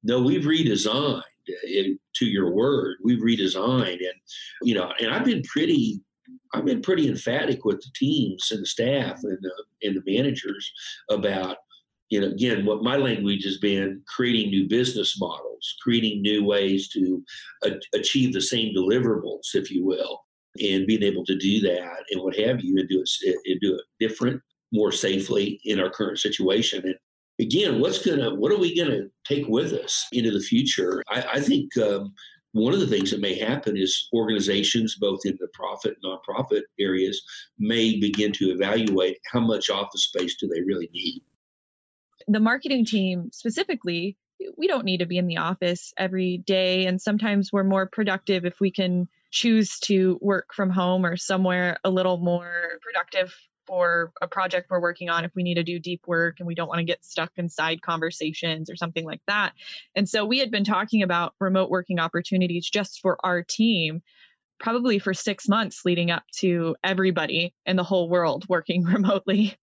No, 0.03 0.23
we've 0.23 0.45
redesigned. 0.45 1.23
Eh, 1.49 1.53
it, 1.65 1.99
to 2.17 2.27
your 2.27 2.51
word, 2.51 2.97
we've 3.03 3.21
redesigned, 3.21 3.99
and 3.99 4.15
you 4.63 4.75
know, 4.75 4.93
and 5.01 5.11
I've 5.13 5.25
been 5.25 5.43
pretty 5.43 6.01
I've 6.55 6.65
been 6.65 6.83
pretty 6.83 7.09
emphatic 7.09 7.65
with 7.65 7.81
the 7.81 7.91
teams 7.95 8.51
and 8.51 8.63
the 8.63 8.67
staff 8.67 9.21
and 9.23 9.39
the, 9.41 9.53
and 9.83 9.97
the 9.97 10.13
managers 10.13 10.73
about, 11.11 11.59
you 12.09 12.21
know, 12.21 12.29
again, 12.29 12.65
what 12.65 12.83
my 12.83 12.97
language 12.97 13.45
has 13.45 13.59
been 13.59 14.03
creating 14.07 14.51
new 14.51 14.67
business 14.67 15.21
models, 15.21 15.77
creating 15.83 16.23
new 16.23 16.45
ways 16.45 16.89
to 16.91 17.23
a- 17.65 17.81
achieve 17.95 18.33
the 18.33 18.41
same 18.41 18.75
deliverables, 18.75 19.55
if 19.55 19.71
you 19.71 19.85
will, 19.85 20.25
and 20.61 20.87
being 20.87 21.03
able 21.03 21.25
to 21.27 21.37
do 21.37 21.61
that 21.61 21.99
and 22.11 22.23
what 22.23 22.37
have 22.37 22.63
you, 22.63 22.79
and 22.79 22.89
do 22.89 23.03
it 23.03 23.37
and 23.45 23.61
do 23.61 23.75
it 23.75 23.83
different, 24.01 24.41
more 24.73 24.91
safely 24.91 25.61
in 25.65 25.79
our 25.79 25.91
current 25.91 26.19
situation. 26.19 26.83
And 26.85 26.97
again, 27.39 27.79
what's 27.79 28.05
gonna, 28.05 28.35
what 28.35 28.53
are 28.53 28.59
we 28.59 28.75
gonna 28.75 29.03
take 29.25 29.47
with 29.47 29.75
us 29.75 30.07
into 30.13 30.31
the 30.31 30.41
future? 30.41 31.03
I, 31.11 31.25
I 31.35 31.41
think. 31.41 31.77
Um, 31.77 32.15
one 32.59 32.75
of 32.75 32.81
the 32.81 32.87
things 32.87 33.11
that 33.11 33.21
may 33.21 33.39
happen 33.39 33.77
is 33.77 34.09
organizations, 34.13 34.97
both 34.97 35.21
in 35.25 35.37
the 35.41 35.49
profit 35.49 35.97
and 36.03 36.05
nonprofit 36.05 36.63
areas, 36.79 37.23
may 37.59 37.99
begin 37.99 38.33
to 38.33 38.51
evaluate 38.51 39.19
how 39.31 39.41
much 39.41 39.71
office 39.71 40.05
space 40.05 40.37
do 40.37 40.49
they 40.49 40.63
really 40.63 40.91
need. 40.93 41.23
The 42.27 42.41
marketing 42.41 42.85
team 42.85 43.31
specifically, 43.33 44.17
we 44.57 44.67
don't 44.67 44.85
need 44.85 44.99
to 44.99 45.07
be 45.07 45.19
in 45.19 45.27
the 45.27 45.39
office 45.39 45.93
every 45.97 46.39
day. 46.39 46.87
And 46.87 47.01
sometimes 47.01 47.53
we're 47.53 47.65
more 47.65 47.87
productive 47.87 48.45
if 48.45 48.61
we 48.61 48.71
can 48.71 49.09
choose 49.31 49.79
to 49.81 50.19
work 50.21 50.55
from 50.55 50.71
home 50.71 51.05
or 51.05 51.17
somewhere 51.17 51.79
a 51.85 51.91
little 51.91 52.19
more 52.19 52.79
productive 52.83 53.35
for 53.69 54.13
a 54.23 54.27
project 54.27 54.71
we're 54.71 54.81
working 54.81 55.11
on 55.11 55.25
if 55.25 55.31
we 55.37 55.43
need 55.43 55.55
to 55.55 55.63
do 55.63 55.79
deep 55.79 56.01
work 56.07 56.37
and 56.39 56.47
we 56.47 56.55
don't 56.55 56.69
want 56.69 56.79
to 56.79 56.85
get 56.85 57.05
stuck 57.05 57.31
in 57.37 57.49
side 57.49 57.83
conversations 57.83 58.71
or 58.71 58.75
something 58.75 59.05
like 59.05 59.21
that. 59.29 59.53
And 59.95 60.09
so 60.09 60.25
we 60.25 60.39
had 60.39 60.51
been 60.51 60.65
talking 60.65 61.03
about 61.03 61.35
remote 61.39 61.69
working 61.69 62.01
opportunities 62.01 62.69
just 62.69 63.01
for 63.01 63.19
our 63.25 63.43
team 63.43 64.03
probably 64.59 64.99
for 64.99 65.15
6 65.15 65.49
months 65.49 65.83
leading 65.85 66.11
up 66.11 66.25
to 66.39 66.75
everybody 66.83 67.55
in 67.67 67.77
the 67.77 67.85
whole 67.85 68.09
world 68.09 68.47
working 68.49 68.83
remotely. 68.85 69.55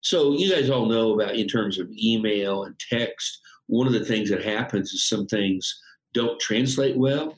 So 0.00 0.32
you 0.32 0.50
guys 0.50 0.68
all 0.68 0.86
know 0.86 1.14
about 1.14 1.36
in 1.36 1.48
terms 1.48 1.78
of 1.78 1.88
email 1.90 2.64
and 2.64 2.78
text, 2.78 3.40
one 3.68 3.86
of 3.86 3.92
the 3.92 4.04
things 4.04 4.28
that 4.30 4.44
happens 4.44 4.92
is 4.92 5.08
some 5.08 5.26
things 5.26 5.80
don't 6.12 6.38
translate 6.40 6.96
well 6.96 7.36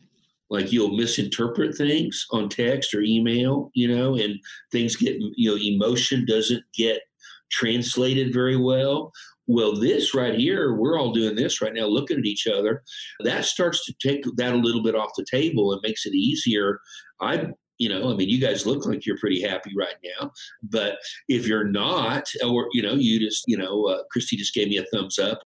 like 0.51 0.73
you'll 0.73 0.97
misinterpret 0.97 1.77
things 1.77 2.27
on 2.31 2.49
text 2.49 2.95
or 2.95 3.01
email 3.01 3.71
you 3.75 3.89
know 3.89 4.15
and 4.17 4.39
things 4.73 4.97
get 4.97 5.17
you 5.37 5.51
know 5.51 5.57
emotion 5.57 6.25
doesn't 6.27 6.65
get 6.75 7.03
translated 7.51 8.33
very 8.33 8.57
well. 8.57 9.13
Well 9.47 9.75
this 9.75 10.15
right 10.15 10.35
here 10.35 10.75
we're 10.75 10.99
all 10.99 11.13
doing 11.13 11.35
this 11.35 11.63
right 11.63 11.73
now 11.73 11.87
looking 11.87 12.19
at 12.19 12.27
each 12.27 12.47
other. 12.47 12.83
That 13.21 13.45
starts 13.45 13.85
to 13.87 13.95
take 14.03 14.25
that 14.37 14.53
a 14.53 14.59
little 14.59 14.83
bit 14.83 14.95
off 14.95 15.13
the 15.17 15.27
table 15.31 15.73
and 15.73 15.81
makes 15.83 16.05
it 16.05 16.15
easier. 16.15 16.81
I 17.21 17.53
you 17.79 17.89
know 17.89 18.11
i 18.11 18.15
mean 18.15 18.29
you 18.29 18.41
guys 18.41 18.67
look 18.67 18.85
like 18.85 19.07
you're 19.07 19.19
pretty 19.19 19.41
happy 19.41 19.73
right 19.77 19.95
now 20.05 20.31
but 20.65 20.99
if 21.29 21.47
you're 21.47 21.69
not 21.69 22.29
or 22.45 22.69
you 22.73 22.83
know 22.83 22.95
you 22.95 23.19
just 23.19 23.45
you 23.47 23.57
know 23.57 23.87
uh, 23.87 24.03
christy 24.11 24.37
just 24.37 24.55
gave 24.55 24.69
me 24.69 24.77
a 24.77 24.85
thumbs 24.93 25.19
up 25.19 25.43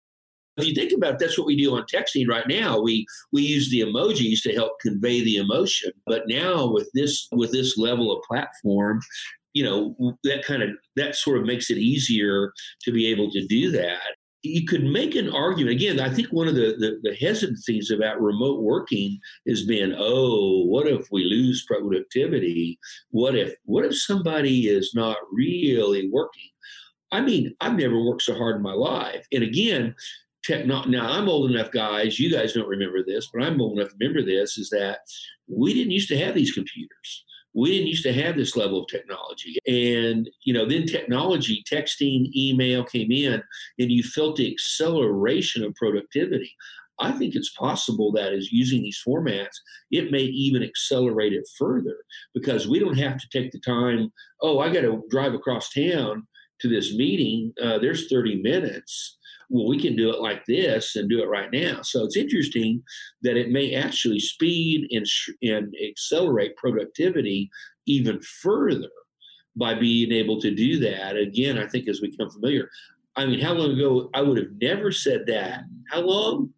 if 0.57 0.65
you 0.65 0.73
think 0.73 0.91
about 0.91 1.13
it, 1.13 1.19
that's 1.19 1.37
what 1.37 1.47
we 1.47 1.55
do 1.55 1.75
on 1.75 1.83
texting 1.83 2.27
right 2.27 2.47
now. 2.47 2.79
We 2.79 3.05
we 3.31 3.41
use 3.41 3.69
the 3.69 3.81
emojis 3.81 4.41
to 4.43 4.53
help 4.53 4.79
convey 4.81 5.23
the 5.23 5.37
emotion. 5.37 5.91
But 6.05 6.23
now 6.27 6.67
with 6.67 6.89
this 6.93 7.27
with 7.31 7.51
this 7.51 7.77
level 7.77 8.11
of 8.11 8.23
platform, 8.23 9.01
you 9.53 9.63
know, 9.63 10.17
that 10.23 10.43
kind 10.45 10.63
of 10.63 10.69
that 10.95 11.15
sort 11.15 11.37
of 11.37 11.45
makes 11.45 11.69
it 11.69 11.77
easier 11.77 12.53
to 12.83 12.91
be 12.91 13.07
able 13.07 13.31
to 13.31 13.45
do 13.47 13.71
that. 13.71 14.15
You 14.43 14.65
could 14.65 14.83
make 14.83 15.15
an 15.15 15.29
argument. 15.29 15.75
Again, 15.75 15.99
I 15.99 16.09
think 16.11 16.29
one 16.29 16.47
of 16.47 16.55
the, 16.55 16.75
the, 16.79 16.99
the 17.03 17.15
hesitancies 17.15 17.91
about 17.91 18.19
remote 18.19 18.63
working 18.63 19.19
has 19.47 19.63
been, 19.65 19.93
oh, 19.95 20.65
what 20.65 20.87
if 20.87 21.07
we 21.11 21.25
lose 21.25 21.63
productivity? 21.67 22.79
What 23.11 23.35
if 23.35 23.53
what 23.65 23.85
if 23.85 24.01
somebody 24.01 24.67
is 24.67 24.93
not 24.95 25.17
really 25.31 26.09
working? 26.09 26.49
I 27.11 27.21
mean, 27.21 27.53
I've 27.59 27.77
never 27.77 28.03
worked 28.03 28.23
so 28.23 28.35
hard 28.35 28.55
in 28.55 28.61
my 28.61 28.73
life. 28.73 29.27
And 29.31 29.43
again, 29.43 29.93
now 30.49 31.07
i'm 31.09 31.29
old 31.29 31.51
enough 31.51 31.71
guys 31.71 32.19
you 32.19 32.31
guys 32.31 32.53
don't 32.53 32.67
remember 32.67 33.03
this 33.05 33.29
but 33.33 33.43
i'm 33.43 33.61
old 33.61 33.77
enough 33.77 33.89
to 33.89 33.95
remember 33.99 34.23
this 34.23 34.57
is 34.57 34.69
that 34.69 34.99
we 35.47 35.73
didn't 35.73 35.91
used 35.91 36.09
to 36.09 36.17
have 36.17 36.33
these 36.33 36.51
computers 36.51 37.25
we 37.53 37.71
didn't 37.71 37.87
used 37.87 38.03
to 38.03 38.13
have 38.13 38.37
this 38.37 38.55
level 38.55 38.81
of 38.81 38.87
technology 38.87 39.57
and 39.67 40.29
you 40.43 40.53
know 40.53 40.65
then 40.65 40.85
technology 40.85 41.63
texting 41.71 42.31
email 42.35 42.83
came 42.83 43.11
in 43.11 43.41
and 43.79 43.91
you 43.91 44.03
felt 44.03 44.35
the 44.35 44.51
acceleration 44.51 45.63
of 45.63 45.75
productivity 45.75 46.55
I 46.99 47.11
think 47.11 47.33
it's 47.33 47.51
possible 47.53 48.11
that 48.11 48.31
as 48.31 48.51
using 48.51 48.83
these 48.83 49.01
formats, 49.05 49.55
it 49.89 50.11
may 50.11 50.21
even 50.21 50.61
accelerate 50.61 51.33
it 51.33 51.49
further 51.57 51.97
because 52.33 52.67
we 52.67 52.77
don't 52.77 52.97
have 52.99 53.17
to 53.17 53.29
take 53.29 53.51
the 53.51 53.59
time. 53.59 54.13
Oh, 54.41 54.59
I 54.59 54.71
got 54.71 54.81
to 54.81 55.01
drive 55.09 55.33
across 55.33 55.73
town 55.73 56.27
to 56.59 56.69
this 56.69 56.93
meeting. 56.93 57.53
Uh, 57.61 57.79
there's 57.79 58.07
30 58.07 58.43
minutes 58.43 59.17
well, 59.51 59.67
we 59.67 59.79
can 59.79 59.95
do 59.97 60.11
it 60.11 60.21
like 60.21 60.45
this 60.45 60.95
and 60.95 61.09
do 61.09 61.21
it 61.21 61.27
right 61.27 61.51
now. 61.51 61.81
So 61.81 62.05
it's 62.05 62.15
interesting 62.15 62.81
that 63.21 63.35
it 63.35 63.51
may 63.51 63.75
actually 63.75 64.19
speed 64.19 64.87
and, 64.91 65.05
and 65.43 65.75
accelerate 65.85 66.55
productivity 66.55 67.49
even 67.85 68.21
further 68.41 68.89
by 69.57 69.73
being 69.73 70.13
able 70.13 70.39
to 70.39 70.55
do 70.55 70.79
that. 70.79 71.17
Again, 71.17 71.57
I 71.57 71.67
think 71.67 71.89
as 71.89 72.01
we 72.01 72.11
become 72.11 72.29
familiar, 72.29 72.69
I 73.17 73.25
mean, 73.25 73.41
how 73.41 73.53
long 73.53 73.71
ago? 73.71 74.09
I 74.13 74.21
would 74.21 74.37
have 74.37 74.53
never 74.61 74.91
said 74.91 75.25
that. 75.27 75.63
How 75.89 75.99
long? 75.99 76.53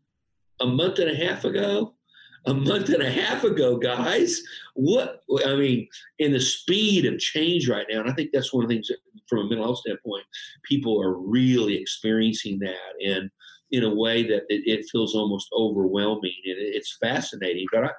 A 0.61 0.67
month 0.67 0.99
and 0.99 1.09
a 1.09 1.15
half 1.15 1.45
ago? 1.45 1.95
A 2.45 2.53
month 2.53 2.89
and 2.89 3.01
a 3.01 3.09
half 3.09 3.43
ago, 3.43 3.77
guys. 3.77 4.41
What? 4.73 5.21
I 5.45 5.55
mean, 5.55 5.87
in 6.19 6.33
the 6.33 6.41
speed 6.41 7.05
of 7.05 7.19
change 7.19 7.69
right 7.69 7.85
now, 7.89 8.01
and 8.01 8.09
I 8.09 8.13
think 8.13 8.31
that's 8.33 8.53
one 8.53 8.63
of 8.63 8.69
the 8.69 8.75
things 8.75 8.89
that, 8.89 8.97
from 9.27 9.39
a 9.39 9.43
mental 9.45 9.65
health 9.65 9.79
standpoint, 9.79 10.25
people 10.63 11.01
are 11.01 11.17
really 11.17 11.77
experiencing 11.77 12.59
that. 12.59 12.93
And 13.05 13.29
in 13.71 13.83
a 13.83 13.93
way 13.93 14.23
that 14.23 14.43
it, 14.49 14.63
it 14.65 14.85
feels 14.91 15.15
almost 15.15 15.49
overwhelming 15.57 16.35
and 16.45 16.57
it, 16.57 16.75
it's 16.75 16.97
fascinating. 17.01 17.65
But 17.71 17.85
I, 17.85 17.91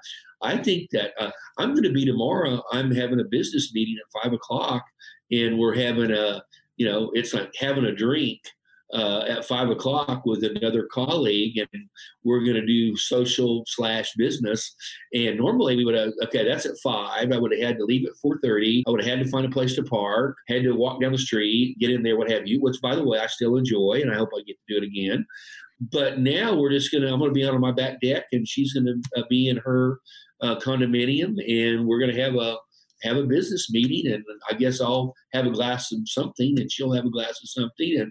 I 0.43 0.57
think 0.59 0.91
that 0.91 1.13
uh, 1.19 1.31
I'm 1.59 1.71
going 1.71 1.85
to 1.85 1.93
be 1.93 2.05
tomorrow. 2.05 2.63
I'm 2.71 2.91
having 2.91 3.21
a 3.21 3.25
business 3.25 3.73
meeting 3.73 3.97
at 3.99 4.23
five 4.23 4.33
o'clock, 4.33 4.85
and 5.33 5.59
we're 5.59 5.75
having 5.75 6.11
a 6.11 6.43
you 6.77 6.87
know, 6.87 7.11
it's 7.15 7.35
like 7.35 7.53
having 7.59 7.85
a 7.85 7.95
drink 7.95 8.41
uh, 8.95 9.25
at 9.29 9.45
five 9.45 9.71
o'clock 9.71 10.25
with 10.25 10.45
another 10.45 10.87
colleague, 10.91 11.59
and 11.59 11.89
we're 12.23 12.45
going 12.45 12.55
to 12.55 12.65
do 12.65 12.97
social 12.97 13.65
slash 13.67 14.13
business. 14.17 14.75
And 15.13 15.37
normally 15.37 15.77
we 15.77 15.85
would 15.85 15.97
have 15.97 16.13
okay, 16.25 16.47
that's 16.47 16.67
at 16.67 16.79
five. 16.83 17.33
I 17.33 17.39
would 17.39 17.53
have 17.53 17.61
had 17.61 17.79
to 17.79 17.85
leave 17.85 18.07
at 18.07 18.17
four 18.23 18.39
thirty. 18.43 18.85
I 18.87 18.91
would 18.91 19.03
have 19.03 19.19
had 19.19 19.25
to 19.25 19.31
find 19.31 19.45
a 19.45 19.51
place 19.51 19.75
to 19.75 19.83
park, 19.83 20.37
had 20.49 20.63
to 20.63 20.73
walk 20.73 21.01
down 21.01 21.13
the 21.13 21.19
street, 21.19 21.77
get 21.81 21.91
in 21.91 22.03
there, 22.03 22.17
what 22.17 22.31
have 22.31 22.47
you. 22.47 22.61
Which, 22.61 22.81
by 22.81 22.95
the 22.95 23.05
way, 23.05 23.19
I 23.19 23.27
still 23.27 23.57
enjoy, 23.57 24.01
and 24.01 24.13
I 24.13 24.17
hope 24.17 24.31
I 24.35 24.43
get 24.47 24.57
to 24.57 24.75
do 24.75 24.79
it 24.79 24.87
again. 24.87 25.27
But 25.81 26.21
now 26.21 26.57
we're 26.57 26.71
just 26.71 26.93
gonna. 26.93 27.13
I'm 27.13 27.19
gonna 27.19 27.33
be 27.33 27.47
out 27.47 27.55
on 27.55 27.61
my 27.61 27.73
back 27.73 28.01
deck, 28.01 28.27
and 28.33 28.47
she's 28.47 28.73
gonna 28.73 28.95
uh, 29.17 29.23
be 29.29 29.49
in 29.49 29.57
her 29.59 29.99
uh, 30.41 30.57
condominium, 30.57 31.35
and 31.49 31.87
we're 31.87 31.99
gonna 31.99 32.21
have 32.21 32.37
a 32.37 32.57
have 33.05 33.17
a 33.17 33.25
business 33.25 33.71
meeting 33.71 34.11
and 34.13 34.25
I 34.51 34.55
guess 34.55 34.81
I'll 34.81 35.15
have 35.33 35.47
a 35.47 35.51
glass 35.51 35.93
of 35.93 36.01
something 36.07 36.59
and 36.59 36.71
she'll 36.73 36.93
have 36.93 37.05
a 37.05 37.11
glass 37.11 37.39
of 37.43 37.51
something. 37.51 38.01
And 38.01 38.11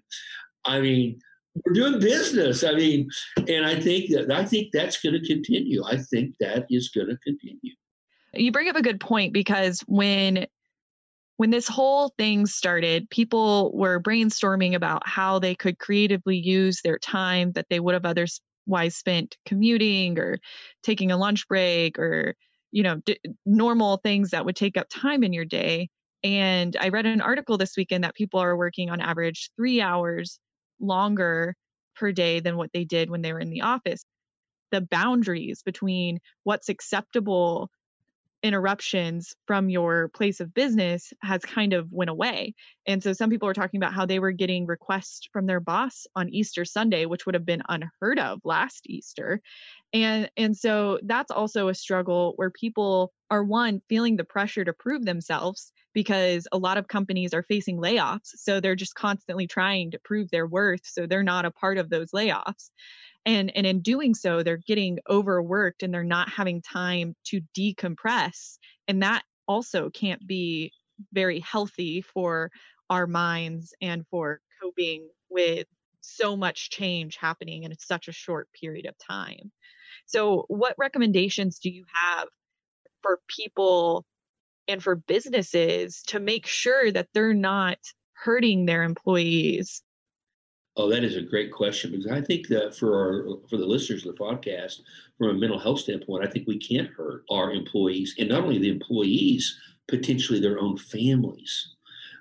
I 0.66 0.80
mean, 0.80 1.20
we're 1.66 1.74
doing 1.74 2.00
business. 2.00 2.64
I 2.64 2.74
mean, 2.74 3.10
and 3.48 3.66
I 3.66 3.80
think 3.80 4.10
that 4.12 4.32
I 4.32 4.46
think 4.46 4.70
that's 4.74 5.00
going 5.02 5.20
to 5.20 5.28
continue. 5.28 5.84
I 5.86 5.98
think 5.98 6.36
that 6.40 6.66
is 6.70 6.90
going 6.90 7.08
to 7.08 7.18
continue. 7.18 7.74
You 8.34 8.52
bring 8.52 8.70
up 8.70 8.76
a 8.76 8.82
good 8.82 9.00
point 9.00 9.34
because 9.34 9.82
when 9.88 10.48
when 11.38 11.50
this 11.50 11.68
whole 11.68 12.10
thing 12.18 12.46
started, 12.46 13.10
people 13.10 13.72
were 13.74 14.02
brainstorming 14.02 14.76
about 14.76 15.08
how 15.08 15.40
they 15.40 15.56
could 15.56 15.80
creatively 15.80 16.38
use 16.38 16.82
their 16.82 17.00
time 17.00 17.52
that 17.54 17.68
they 17.70 17.80
would 17.80 17.94
have 17.94 18.06
otherwise 18.06 18.96
spent 18.96 19.38
commuting 19.46 20.18
or 20.20 20.38
taking 20.84 21.12
a 21.12 21.18
lunch 21.18 21.48
break 21.48 22.00
or 22.00 22.36
you 22.72 22.84
know 22.84 22.96
d- 23.06 23.20
normal 23.46 23.98
things 23.98 24.32
that 24.32 24.46
would 24.46 24.56
take 24.56 24.78
up 24.78 24.88
time 24.90 25.24
in 25.24 25.32
your 25.32 25.46
day 25.46 25.90
and 26.24 26.76
i 26.80 26.90
read 26.90 27.06
an 27.06 27.22
article 27.22 27.58
this 27.58 27.78
weekend 27.78 28.04
that 28.04 28.16
people 28.16 28.40
are 28.40 28.58
working 28.58 28.90
on 28.90 29.00
average 29.00 29.52
three 29.56 29.80
hours 29.80 30.40
longer 30.84 31.56
per 31.96 32.12
day 32.12 32.40
than 32.42 32.58
what 32.58 32.72
they 32.74 32.86
did 32.86 33.10
when 33.10 33.22
they 33.24 33.34
were 33.34 33.40
in 33.40 33.50
the 33.50 33.62
office. 33.62 34.04
The 34.72 34.82
boundaries 34.82 35.62
between 35.64 36.20
what's 36.44 36.70
acceptable 36.70 37.70
interruptions 38.44 39.34
from 39.48 39.70
your 39.70 40.10
place 40.10 40.40
of 40.42 40.54
business 40.54 41.14
has 41.22 41.42
kind 41.44 41.74
of 41.74 41.88
went 41.92 42.10
away. 42.10 42.54
And 42.86 43.02
so 43.02 43.14
some 43.14 43.30
people 43.30 43.48
were 43.48 43.54
talking 43.54 43.80
about 43.80 43.94
how 43.94 44.06
they 44.06 44.20
were 44.20 44.34
getting 44.34 44.66
requests 44.66 45.28
from 45.32 45.46
their 45.46 45.62
boss 45.62 46.06
on 46.16 46.30
easter 46.30 46.66
sunday 46.66 47.06
which 47.06 47.26
would 47.26 47.36
have 47.36 47.46
been 47.46 47.64
unheard 47.70 48.20
of 48.20 48.40
last 48.44 48.82
easter. 48.88 49.42
And 49.94 50.30
and 50.38 50.58
so 50.58 51.00
that's 51.04 51.32
also 51.32 51.68
a 51.68 51.76
struggle 51.76 52.34
where 52.36 52.52
people 52.52 53.14
are 53.30 53.44
one 53.44 53.82
feeling 53.90 54.18
the 54.18 54.24
pressure 54.24 54.66
to 54.66 54.74
prove 54.74 55.06
themselves 55.06 55.72
because 55.94 56.48
a 56.52 56.58
lot 56.58 56.78
of 56.78 56.88
companies 56.88 57.34
are 57.34 57.44
facing 57.44 57.78
layoffs 57.78 58.32
so 58.36 58.60
they're 58.60 58.76
just 58.76 58.96
constantly 58.96 59.48
trying 59.48 59.92
to 59.92 60.00
prove 60.04 60.30
their 60.32 60.48
worth 60.48 60.82
so 60.86 61.06
they're 61.08 61.24
not 61.24 61.46
a 61.46 61.52
part 61.52 61.78
of 61.78 61.90
those 61.90 62.12
layoffs 62.12 62.70
and 63.26 63.56
and 63.56 63.66
in 63.66 63.82
doing 63.82 64.14
so 64.14 64.44
they're 64.44 64.58
getting 64.58 65.00
overworked 65.10 65.84
and 65.84 65.94
they're 65.94 66.04
not 66.04 66.30
having 66.30 66.62
time 66.62 67.16
to 67.26 67.42
decompress 67.58 68.58
and 68.88 69.04
that 69.04 69.24
also 69.48 69.90
can't 69.90 70.26
be 70.28 70.72
very 71.12 71.40
healthy 71.40 72.02
for 72.02 72.52
our 72.90 73.08
minds 73.08 73.74
and 73.82 74.06
for 74.10 74.40
coping 74.62 75.08
with 75.30 75.68
so 76.02 76.36
much 76.36 76.70
change 76.70 77.18
happening 77.18 77.64
in 77.64 77.74
such 77.80 78.08
a 78.08 78.14
short 78.14 78.50
period 78.60 78.86
of 78.86 78.96
time. 78.98 79.52
So 80.06 80.46
what 80.48 80.76
recommendations 80.78 81.60
do 81.60 81.70
you 81.70 81.86
have 81.94 82.28
for 83.02 83.20
people 83.28 84.06
and 84.68 84.82
for 84.84 84.96
businesses 84.96 86.04
to 86.08 86.20
make 86.20 86.46
sure 86.46 86.92
that 86.92 87.08
they're 87.14 87.34
not 87.34 87.78
hurting 88.14 88.66
their 88.66 88.84
employees 88.84 89.82
Oh, 90.76 90.90
that 90.90 91.04
is 91.04 91.16
a 91.16 91.22
great 91.22 91.52
question 91.52 91.92
because 91.92 92.08
I 92.08 92.22
think 92.22 92.48
that 92.48 92.76
for 92.76 92.98
our 92.98 93.38
for 93.48 93.58
the 93.58 93.66
listeners 93.66 94.06
of 94.06 94.16
the 94.16 94.24
podcast, 94.24 94.82
from 95.18 95.30
a 95.30 95.34
mental 95.34 95.60
health 95.60 95.80
standpoint, 95.80 96.26
I 96.26 96.30
think 96.30 96.48
we 96.48 96.58
can't 96.58 96.90
hurt 96.90 97.24
our 97.30 97.52
employees, 97.52 98.16
and 98.18 98.30
not 98.30 98.42
only 98.44 98.58
the 98.58 98.72
employees, 98.72 99.56
potentially 99.88 100.40
their 100.40 100.60
own 100.60 100.78
families. 100.78 101.76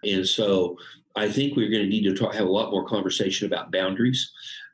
And 0.05 0.27
so, 0.27 0.77
I 1.17 1.31
think 1.31 1.57
we're 1.57 1.71
going 1.71 1.85
to 1.85 1.89
need 1.89 2.05
to 2.05 2.15
talk, 2.15 2.35
have 2.35 2.47
a 2.47 2.51
lot 2.51 2.71
more 2.71 2.87
conversation 2.87 3.47
about 3.47 3.73
boundaries. 3.73 4.31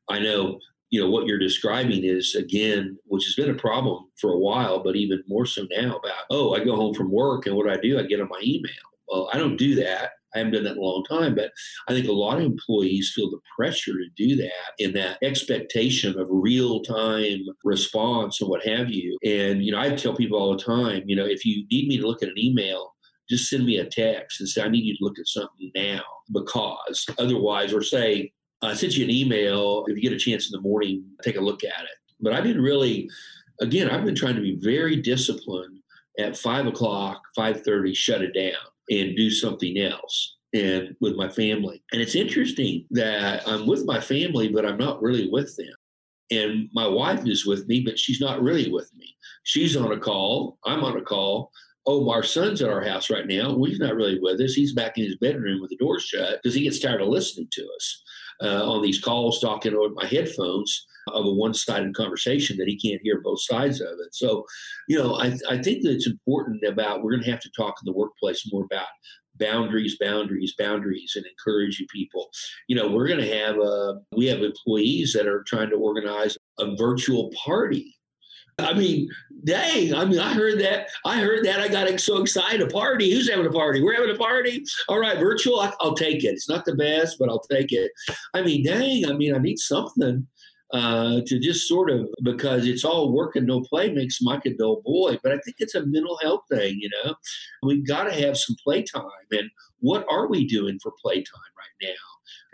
I 0.09 0.19
know 0.19 0.59
you 0.91 1.01
know 1.01 1.11
what 1.11 1.27
you're 1.27 1.39
describing 1.39 2.05
is 2.05 2.35
again 2.35 2.99
which 3.05 3.25
has 3.25 3.35
been 3.35 3.51
a 3.51 3.59
problem 3.59 4.07
for 4.17 4.33
a 4.33 4.39
while 4.39 4.83
but 4.83 4.97
even 4.97 5.23
more 5.29 5.45
so 5.45 5.67
now 5.71 5.97
about 5.97 6.25
oh 6.31 6.55
i 6.55 6.65
go 6.65 6.77
home 6.77 6.95
from 6.95 7.11
work 7.11 7.47
and 7.47 7.55
what 7.55 7.67
do 7.67 7.73
i 7.73 7.77
do 7.77 7.99
i 7.99 8.03
get 8.03 8.21
on 8.21 8.29
my 8.29 8.41
email 8.43 8.73
well 9.07 9.29
i 9.33 9.37
don't 9.37 9.59
do 9.59 9.75
that 9.75 10.13
I 10.35 10.39
haven't 10.39 10.53
done 10.55 10.65
that 10.65 10.73
in 10.73 10.79
a 10.79 10.83
long 10.83 11.05
time, 11.05 11.35
but 11.35 11.51
I 11.89 11.93
think 11.93 12.07
a 12.07 12.13
lot 12.13 12.39
of 12.39 12.45
employees 12.45 13.13
feel 13.15 13.31
the 13.31 13.41
pressure 13.57 13.93
to 13.93 14.09
do 14.17 14.37
that 14.37 14.73
in 14.79 14.93
that 14.95 15.19
expectation 15.23 16.19
of 16.19 16.29
real 16.31 16.81
time 16.81 17.41
response 17.65 18.41
and 18.41 18.51
what 18.51 18.67
have 18.67 18.91
you. 18.91 19.19
And, 19.25 19.65
you 19.65 19.73
know, 19.73 19.81
I 19.81 19.91
tell 19.95 20.15
people 20.15 20.39
all 20.39 20.57
the 20.57 20.63
time, 20.63 21.05
you 21.07 21.17
know, 21.17 21.25
if 21.25 21.45
you 21.45 21.67
need 21.71 21.89
me 21.89 21.99
to 21.99 22.07
look 22.07 22.23
at 22.23 22.29
an 22.29 22.39
email, 22.39 22.95
just 23.29 23.49
send 23.49 23.65
me 23.65 23.79
a 23.79 23.85
text 23.85 24.41
and 24.41 24.49
say, 24.49 24.63
I 24.63 24.69
need 24.69 24.85
you 24.85 24.97
to 24.97 25.05
look 25.05 25.19
at 25.19 25.29
something 25.29 25.71
now 25.75 26.03
because 26.33 27.07
otherwise, 27.19 27.73
or 27.73 27.83
say, 27.83 28.33
I 28.63 28.75
sent 28.75 28.97
you 28.97 29.05
an 29.05 29.11
email. 29.11 29.85
If 29.87 29.97
you 29.97 30.03
get 30.03 30.13
a 30.13 30.19
chance 30.19 30.51
in 30.51 30.53
the 30.53 30.67
morning, 30.67 31.05
take 31.23 31.37
a 31.37 31.41
look 31.41 31.63
at 31.63 31.85
it. 31.85 31.91
But 32.21 32.33
I 32.33 32.41
didn't 32.41 32.63
really, 32.63 33.09
again, 33.61 33.91
I've 33.91 34.05
been 34.05 34.15
trying 34.15 34.35
to 34.35 34.41
be 34.41 34.57
very 34.57 34.97
disciplined 34.97 35.79
at 36.19 36.37
five 36.37 36.67
o'clock, 36.67 37.23
5.30, 37.39 37.95
shut 37.95 38.23
it 38.23 38.35
down 38.35 38.57
and 38.91 39.17
do 39.17 39.31
something 39.31 39.79
else 39.79 40.37
and 40.55 40.97
with 41.01 41.15
my 41.17 41.29
family. 41.29 41.83
And 41.93 42.01
it's 42.01 42.15
interesting 42.15 42.87
that 42.91 43.47
I'm 43.47 43.67
with 43.67 43.85
my 43.85 44.01
family, 44.01 44.49
but 44.49 44.65
I'm 44.65 44.79
not 44.79 45.03
really 45.03 45.29
with 45.31 45.55
them. 45.57 45.75
And 46.31 46.69
my 46.73 46.87
wife 46.87 47.27
is 47.27 47.47
with 47.47 47.67
me, 47.67 47.81
but 47.81 47.99
she's 47.99 48.21
not 48.21 48.43
really 48.43 48.71
with 48.71 48.91
me. 48.97 49.17
She's 49.45 49.77
on 49.77 49.93
a 49.93 49.99
call. 49.99 50.59
I'm 50.65 50.85
on 50.85 50.97
a 50.97 51.03
call. 51.03 51.51
Oh, 51.87 52.11
our 52.11 52.23
son's 52.23 52.61
at 52.61 52.69
our 52.69 52.85
house 52.85 53.09
right 53.09 53.27
now. 53.27 53.63
He's 53.65 53.79
not 53.79 53.95
really 53.95 54.19
with 54.21 54.41
us. 54.41 54.53
He's 54.53 54.75
back 54.75 54.99
in 54.99 55.05
his 55.05 55.17
bedroom 55.17 55.61
with 55.61 55.71
the 55.71 55.77
door 55.77 55.99
shut 55.99 56.39
because 56.43 56.55
he 56.55 56.65
gets 56.65 56.79
tired 56.79 57.01
of 57.01 57.09
listening 57.09 57.49
to 57.53 57.69
us 57.77 58.03
uh, 58.43 58.71
on 58.71 58.83
these 58.83 59.01
calls, 59.01 59.41
talking 59.41 59.75
over 59.75 59.95
my 59.95 60.05
headphones 60.05 60.87
of 61.13 61.27
a 61.27 61.33
one-sided 61.33 61.95
conversation 61.95 62.57
that 62.59 62.69
he 62.69 62.79
can't 62.79 63.03
hear 63.03 63.21
both 63.21 63.43
sides 63.43 63.81
of 63.81 63.89
it. 63.89 64.15
So, 64.15 64.45
you 64.89 64.99
know, 64.99 65.17
I, 65.17 65.37
I 65.49 65.63
think 65.63 65.83
that 65.83 65.93
it's 65.93 66.07
important 66.07 66.65
about 66.65 67.03
we're 67.03 67.13
going 67.13 67.25
to 67.25 67.31
have 67.31 67.41
to 67.41 67.51
talk 67.57 67.75
in 67.81 67.87
the 67.87 67.97
workplace 67.97 68.43
more 68.53 68.65
about 68.65 68.89
boundaries, 69.39 69.97
boundaries, 70.01 70.55
boundaries, 70.59 71.13
and 71.17 71.25
encouraging 71.27 71.87
people. 71.91 72.29
You 72.69 72.77
know, 72.77 72.89
we're 72.89 73.09
going 73.09 73.21
to 73.21 73.39
have 73.39 73.57
a 73.57 73.61
uh, 73.61 73.95
we 74.17 74.27
have 74.27 74.43
employees 74.43 75.13
that 75.15 75.27
are 75.27 75.45
trying 75.47 75.71
to 75.71 75.77
organize 75.77 76.37
a 76.59 76.75
virtual 76.77 77.31
party. 77.45 77.95
I 78.61 78.75
mean, 78.75 79.09
dang! 79.45 79.95
I 79.95 80.05
mean, 80.05 80.19
I 80.19 80.35
heard 80.35 80.61
that. 80.61 80.89
I 81.05 81.21
heard 81.21 81.45
that. 81.45 81.61
I 81.61 81.69
got 81.69 82.01
so 82.01 82.21
excited. 82.21 82.61
A 82.61 82.67
party. 82.67 83.13
Who's 83.13 83.31
having 83.31 83.47
a 83.47 83.51
party? 83.51 83.81
We're 83.81 83.95
having 83.95 84.15
a 84.15 84.19
party. 84.19 84.65
All 84.89 84.99
right, 84.99 85.19
virtual. 85.19 85.61
I, 85.61 85.73
will 85.81 85.95
take 85.95 86.25
it. 86.25 86.29
It's 86.29 86.49
not 86.49 86.65
the 86.65 86.75
best, 86.75 87.19
but 87.21 87.29
I'll 87.29 87.39
take 87.39 87.71
it. 87.71 87.93
I 88.35 88.43
mean, 88.43 88.65
dang! 88.65 89.09
I 89.09 89.13
mean, 89.13 89.35
I 89.35 89.39
need 89.39 89.59
something 89.59 90.27
uh, 90.73 91.21
to 91.27 91.39
just 91.39 91.67
sort 91.67 91.91
of 91.91 92.09
because 92.23 92.67
it's 92.67 92.85
all 92.85 93.13
work 93.13 93.37
and 93.37 93.47
no 93.47 93.61
play 93.61 93.91
makes 93.91 94.21
Mike 94.21 94.45
a 94.47 94.55
dull 94.55 94.83
boy. 94.85 95.19
But 95.23 95.33
I 95.33 95.39
think 95.45 95.57
it's 95.59 95.75
a 95.75 95.87
mental 95.87 96.19
health 96.23 96.43
thing, 96.51 96.79
you 96.81 96.91
know. 97.05 97.15
We've 97.63 97.87
got 97.87 98.05
to 98.05 98.13
have 98.13 98.37
some 98.37 98.57
playtime. 98.63 99.03
And 99.31 99.51
what 99.81 100.05
are 100.11 100.29
we 100.29 100.47
doing 100.47 100.79
for 100.83 100.93
playtime 101.03 101.25
right 101.57 101.89
now? 101.89 101.95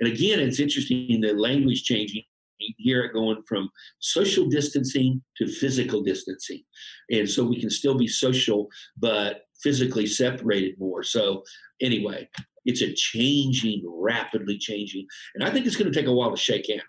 And 0.01 0.13
again, 0.13 0.41
it's 0.41 0.61
interesting 0.61 1.21
the 1.21 1.33
language 1.35 1.85
changing. 1.85 2.23
You 2.59 2.75
hear 2.79 3.05
it 3.05 3.13
going 3.13 3.43
from 3.49 3.69
social 3.99 4.47
distancing 4.47 5.23
to 5.39 5.49
physical 5.49 6.03
distancing. 6.03 6.63
And 7.11 7.29
so 7.29 7.45
we 7.45 7.61
can 7.61 7.69
still 7.69 7.97
be 7.97 8.07
social, 8.07 8.69
but 8.97 9.43
physically 9.63 10.07
separated 10.07 10.79
more. 10.79 11.03
So, 11.03 11.43
anyway, 11.81 12.29
it's 12.65 12.81
a 12.81 12.93
changing, 12.95 13.83
rapidly 13.87 14.57
changing. 14.57 15.07
And 15.35 15.45
I 15.45 15.51
think 15.51 15.67
it's 15.67 15.77
going 15.77 15.93
to 15.93 15.99
take 15.99 16.09
a 16.09 16.13
while 16.13 16.31
to 16.31 16.37
shake 16.37 16.71
out. 16.75 16.85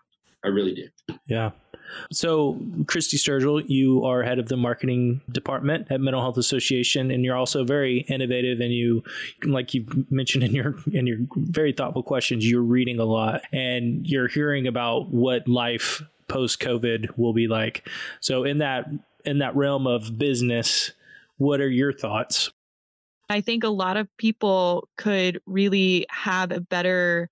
I 0.46 0.50
really 0.50 0.76
do. 0.76 1.16
Yeah. 1.26 1.52
So, 2.12 2.60
Christy 2.88 3.18
Sturgill, 3.18 3.64
you 3.68 4.04
are 4.06 4.24
head 4.24 4.40
of 4.40 4.48
the 4.48 4.58
marketing 4.58 5.22
department 5.32 5.88
at 5.90 6.02
Mental 6.02 6.22
Health 6.22 6.38
Association, 6.38 7.12
and 7.12 7.24
you're 7.24 7.36
also 7.36 7.64
very 7.64 8.00
innovative. 8.02 8.60
And 8.60 8.72
you, 8.72 9.04
like 9.44 9.74
you 9.74 9.86
mentioned 10.10 10.44
in 10.44 10.54
your 10.54 10.76
in 10.92 11.08
your 11.08 11.18
very 11.36 11.72
thoughtful 11.74 12.04
questions, 12.04 12.50
you're 12.50 12.62
reading 12.62 13.00
a 13.00 13.06
lot 13.06 13.42
and 13.52 14.06
you're 14.08 14.28
hearing 14.28 14.68
about 14.68 15.10
what 15.10 15.48
life 15.48 16.04
post 16.28 16.60
COVID 16.60 17.18
will 17.18 17.34
be 17.34 17.48
like. 17.48 17.88
So, 18.20 18.44
in 18.44 18.60
that 18.60 18.88
in 19.26 19.40
that 19.40 19.56
realm 19.56 19.88
of 19.88 20.18
business, 20.18 20.92
what 21.38 21.60
are 21.60 21.70
your 21.70 21.92
thoughts? 21.94 22.52
I 23.30 23.42
think 23.42 23.64
a 23.64 23.70
lot 23.70 23.98
of 23.98 24.08
people 24.18 24.88
could 24.98 25.42
really 25.48 26.06
have 26.10 26.52
a 26.52 26.62
better 26.62 27.30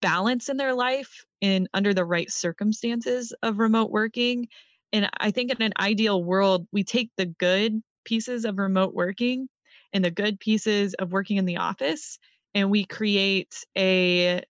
balance 0.00 0.48
in 0.48 0.56
their 0.56 0.74
life 0.74 1.26
in 1.42 1.68
under 1.74 1.92
the 1.92 2.06
right 2.06 2.30
circumstances 2.30 3.34
of 3.42 3.58
remote 3.58 3.90
working. 3.90 4.48
And 4.94 5.10
I 5.20 5.32
think 5.32 5.50
in 5.50 5.60
an 5.60 5.72
ideal 5.78 6.22
world, 6.22 6.66
we 6.72 6.84
take 6.84 7.10
the 7.18 7.26
good 7.26 7.82
pieces 8.04 8.46
of 8.46 8.58
remote 8.58 8.94
working 8.94 9.48
and 9.92 10.04
the 10.04 10.10
good 10.10 10.40
pieces 10.40 10.94
of 10.94 11.12
working 11.12 11.36
in 11.36 11.44
the 11.44 11.58
office 11.58 12.18
and 12.54 12.70
we 12.70 12.84
create 12.84 13.64
a 13.76 14.42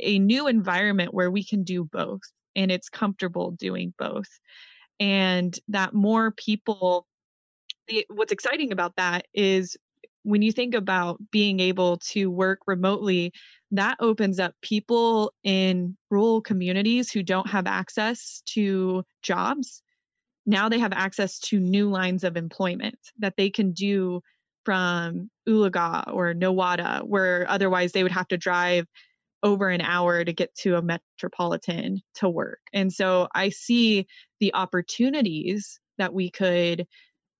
a 0.00 0.18
new 0.18 0.48
environment 0.48 1.14
where 1.14 1.30
we 1.30 1.44
can 1.44 1.62
do 1.62 1.84
both 1.84 2.20
and 2.56 2.70
it's 2.70 2.88
comfortable 2.88 3.52
doing 3.52 3.94
both 3.98 4.28
and 5.00 5.58
that 5.68 5.94
more 5.94 6.30
people 6.30 7.06
the, 7.88 8.06
what's 8.08 8.32
exciting 8.32 8.72
about 8.72 8.96
that 8.96 9.26
is 9.34 9.76
when 10.24 10.42
you 10.42 10.52
think 10.52 10.74
about 10.74 11.20
being 11.30 11.60
able 11.60 11.98
to 11.98 12.30
work 12.30 12.60
remotely, 12.66 13.32
that 13.70 13.96
opens 14.00 14.40
up 14.40 14.54
people 14.62 15.32
in 15.44 15.96
rural 16.10 16.40
communities 16.40 17.12
who 17.12 17.22
don't 17.22 17.48
have 17.48 17.66
access 17.66 18.42
to 18.46 19.04
jobs. 19.22 19.82
Now 20.46 20.68
they 20.68 20.78
have 20.78 20.92
access 20.92 21.38
to 21.40 21.60
new 21.60 21.90
lines 21.90 22.24
of 22.24 22.36
employment 22.36 22.98
that 23.18 23.34
they 23.36 23.50
can 23.50 23.72
do 23.72 24.20
from 24.64 25.30
Oologah 25.48 26.12
or 26.12 26.32
Nowata, 26.32 27.02
where 27.06 27.46
otherwise 27.48 27.92
they 27.92 28.02
would 28.02 28.12
have 28.12 28.28
to 28.28 28.38
drive 28.38 28.86
over 29.42 29.68
an 29.68 29.82
hour 29.82 30.24
to 30.24 30.32
get 30.32 30.54
to 30.54 30.76
a 30.76 30.82
metropolitan 30.82 32.00
to 32.14 32.28
work. 32.30 32.60
And 32.72 32.90
so 32.90 33.28
I 33.34 33.50
see 33.50 34.06
the 34.40 34.54
opportunities 34.54 35.78
that 35.98 36.14
we 36.14 36.30
could 36.30 36.86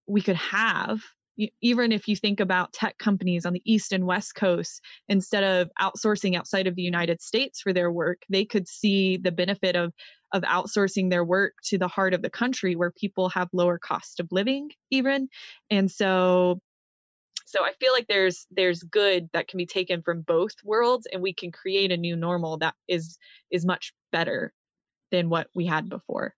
we 0.07 0.21
could 0.21 0.37
have 0.37 1.01
even 1.61 1.93
if 1.93 2.07
you 2.07 2.17
think 2.17 2.41
about 2.41 2.73
tech 2.73 2.97
companies 2.99 3.45
on 3.45 3.53
the 3.53 3.63
east 3.65 3.93
and 3.93 4.07
west 4.07 4.35
coast 4.35 4.81
instead 5.09 5.43
of 5.43 5.71
outsourcing 5.81 6.37
outside 6.37 6.67
of 6.67 6.77
the 6.77 6.83
united 6.83 7.21
states 7.21 7.61
for 7.61 7.73
their 7.73 7.91
work 7.91 8.23
they 8.29 8.45
could 8.45 8.69
see 8.69 9.17
the 9.17 9.33
benefit 9.33 9.75
of 9.77 9.93
of 10.33 10.43
outsourcing 10.43 11.11
their 11.11 11.25
work 11.25 11.55
to 11.63 11.79
the 11.79 11.89
heart 11.89 12.13
of 12.13 12.21
the 12.21 12.29
country 12.29 12.75
where 12.75 12.91
people 12.91 13.29
have 13.29 13.49
lower 13.53 13.79
cost 13.79 14.19
of 14.19 14.27
living 14.33 14.69
even. 14.91 15.29
And 15.71 15.91
so 15.91 16.61
so 17.47 17.65
i 17.65 17.73
feel 17.79 17.93
like 17.93 18.07
there's 18.09 18.47
there's 18.51 18.83
good 18.83 19.29
that 19.33 19.47
can 19.49 19.59
be 19.59 19.67
taken 19.67 20.03
from 20.03 20.23
both 20.23 20.53
worlds 20.65 21.07
and 21.13 21.23
we 21.23 21.33
can 21.33 21.53
create 21.53 21.93
a 21.93 21.97
new 21.97 22.17
normal 22.17 22.57
that 22.59 22.75
is 22.89 23.17
is 23.51 23.65
much 23.65 23.93
better 24.11 24.53
than 25.13 25.29
what 25.29 25.49
we 25.55 25.67
had 25.67 25.89
before 25.89 26.35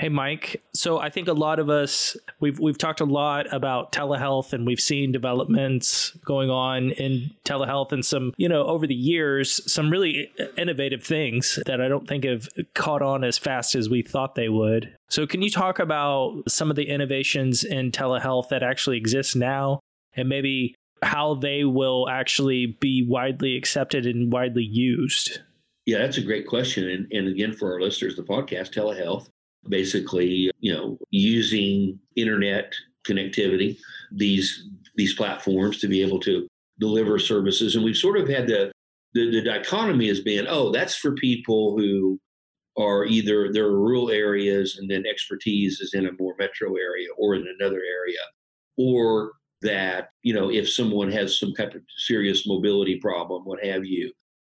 Hey 0.00 0.08
Mike, 0.08 0.62
so 0.72 0.98
I 0.98 1.10
think 1.10 1.28
a 1.28 1.34
lot 1.34 1.58
of 1.58 1.68
us 1.68 2.16
we've 2.40 2.58
we've 2.58 2.78
talked 2.78 3.02
a 3.02 3.04
lot 3.04 3.52
about 3.52 3.92
telehealth 3.92 4.54
and 4.54 4.66
we've 4.66 4.80
seen 4.80 5.12
developments 5.12 6.12
going 6.24 6.48
on 6.48 6.92
in 6.92 7.32
telehealth 7.44 7.92
and 7.92 8.02
some, 8.02 8.32
you 8.38 8.48
know, 8.48 8.64
over 8.64 8.86
the 8.86 8.94
years 8.94 9.60
some 9.70 9.90
really 9.90 10.32
innovative 10.56 11.04
things 11.04 11.58
that 11.66 11.82
I 11.82 11.88
don't 11.88 12.08
think 12.08 12.24
have 12.24 12.48
caught 12.72 13.02
on 13.02 13.24
as 13.24 13.36
fast 13.36 13.74
as 13.74 13.90
we 13.90 14.00
thought 14.00 14.36
they 14.36 14.48
would. 14.48 14.96
So 15.10 15.26
can 15.26 15.42
you 15.42 15.50
talk 15.50 15.78
about 15.78 16.44
some 16.48 16.70
of 16.70 16.76
the 16.76 16.88
innovations 16.88 17.62
in 17.62 17.92
telehealth 17.92 18.48
that 18.48 18.62
actually 18.62 18.96
exist 18.96 19.36
now 19.36 19.80
and 20.14 20.30
maybe 20.30 20.74
how 21.02 21.34
they 21.34 21.64
will 21.64 22.08
actually 22.08 22.64
be 22.80 23.06
widely 23.06 23.54
accepted 23.54 24.06
and 24.06 24.32
widely 24.32 24.64
used? 24.64 25.40
Yeah, 25.84 25.98
that's 25.98 26.16
a 26.16 26.22
great 26.22 26.46
question. 26.46 26.88
And, 26.88 27.12
and 27.12 27.28
again, 27.28 27.52
for 27.52 27.74
our 27.74 27.82
listeners, 27.82 28.16
the 28.16 28.22
podcast, 28.22 28.72
telehealth, 28.72 29.28
basically, 29.68 30.50
you 30.60 30.72
know, 30.72 30.98
using 31.10 31.98
internet 32.16 32.72
connectivity, 33.06 33.78
these 34.12 34.68
these 34.96 35.14
platforms 35.14 35.78
to 35.78 35.88
be 35.88 36.02
able 36.02 36.20
to 36.20 36.46
deliver 36.78 37.18
services. 37.18 37.74
And 37.74 37.84
we've 37.84 37.96
sort 37.96 38.18
of 38.18 38.28
had 38.28 38.46
the 38.46 38.72
the, 39.14 39.30
the 39.30 39.42
dichotomy 39.42 40.06
has 40.08 40.20
been, 40.20 40.46
oh, 40.48 40.70
that's 40.70 40.94
for 40.94 41.14
people 41.14 41.76
who 41.76 42.18
are 42.78 43.04
either 43.04 43.52
there 43.52 43.66
are 43.66 43.80
rural 43.80 44.10
areas 44.10 44.78
and 44.78 44.88
then 44.90 45.04
expertise 45.06 45.80
is 45.80 45.94
in 45.94 46.06
a 46.06 46.12
more 46.18 46.34
metro 46.38 46.76
area 46.76 47.08
or 47.18 47.34
in 47.34 47.44
another 47.58 47.80
area, 47.80 48.20
or 48.78 49.32
that 49.62 50.10
you 50.22 50.32
know 50.32 50.50
if 50.50 50.70
someone 50.70 51.10
has 51.10 51.38
some 51.38 51.52
type 51.54 51.74
of 51.74 51.82
serious 51.98 52.46
mobility 52.46 52.98
problem, 52.98 53.44
what 53.44 53.64
have 53.64 53.84
you, 53.84 54.12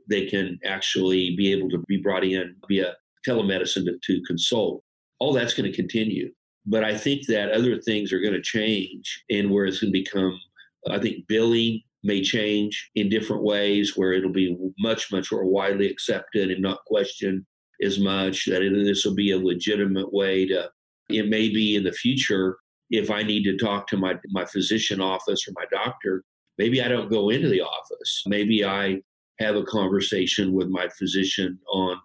they 0.10 0.26
can 0.26 0.60
actually 0.65 1.36
be 1.36 1.52
able 1.52 1.70
to 1.70 1.80
be 1.88 1.98
brought 1.98 2.24
in 2.24 2.56
via 2.67 2.93
telemedicine 3.28 3.86
to, 3.86 3.98
to 4.04 4.22
consult 4.26 4.84
all 5.19 5.34
that's 5.34 5.53
going 5.53 5.69
to 5.69 5.75
continue. 5.75 6.32
But 6.65 6.84
I 6.84 6.97
think 6.97 7.27
that 7.27 7.51
other 7.51 7.80
things 7.80 8.12
are 8.12 8.19
going 8.19 8.34
to 8.34 8.41
change 8.41 9.23
and 9.30 9.49
where 9.49 9.65
it's 9.65 9.80
going 9.80 9.93
to 9.93 9.99
become, 9.99 10.38
I 10.89 10.99
think 10.99 11.27
billing 11.27 11.82
may 12.03 12.21
change 12.21 12.89
in 12.95 13.10
different 13.10 13.43
ways 13.43 13.95
where 13.95 14.13
it'll 14.13 14.32
be 14.32 14.58
much, 14.80 15.12
much 15.12 15.32
more 15.32 15.45
widely 15.45 15.89
accepted 15.89 16.51
and 16.51 16.62
not 16.62 16.86
questioned 16.86 17.45
as 17.82 17.99
much. 17.99 18.45
That 18.45 18.60
this 18.73 19.06
will 19.06 19.15
be 19.15 19.32
a 19.32 19.38
legitimate 19.38 20.13
way 20.13 20.45
to, 20.47 20.69
it 21.10 21.30
may 21.30 21.49
be 21.49 21.75
in 21.75 21.84
the 21.84 21.91
future 21.91 22.58
if 22.89 23.12
I 23.12 23.23
need 23.23 23.43
to 23.43 23.58
talk 23.58 23.88
to 23.88 23.97
my, 23.97 24.15
my 24.30 24.45
physician 24.45 25.01
office 25.01 25.47
or 25.47 25.53
my 25.56 25.65
doctor, 25.71 26.23
maybe 26.58 26.82
I 26.82 26.88
don't 26.88 27.10
go 27.10 27.30
into 27.30 27.49
the 27.49 27.62
office. 27.62 28.23
Maybe 28.25 28.63
I 28.63 29.01
have 29.39 29.56
a 29.56 29.63
conversation 29.63 30.53
with 30.53 30.67
my 30.67 30.88
physician 30.97 31.60
on 31.71 31.99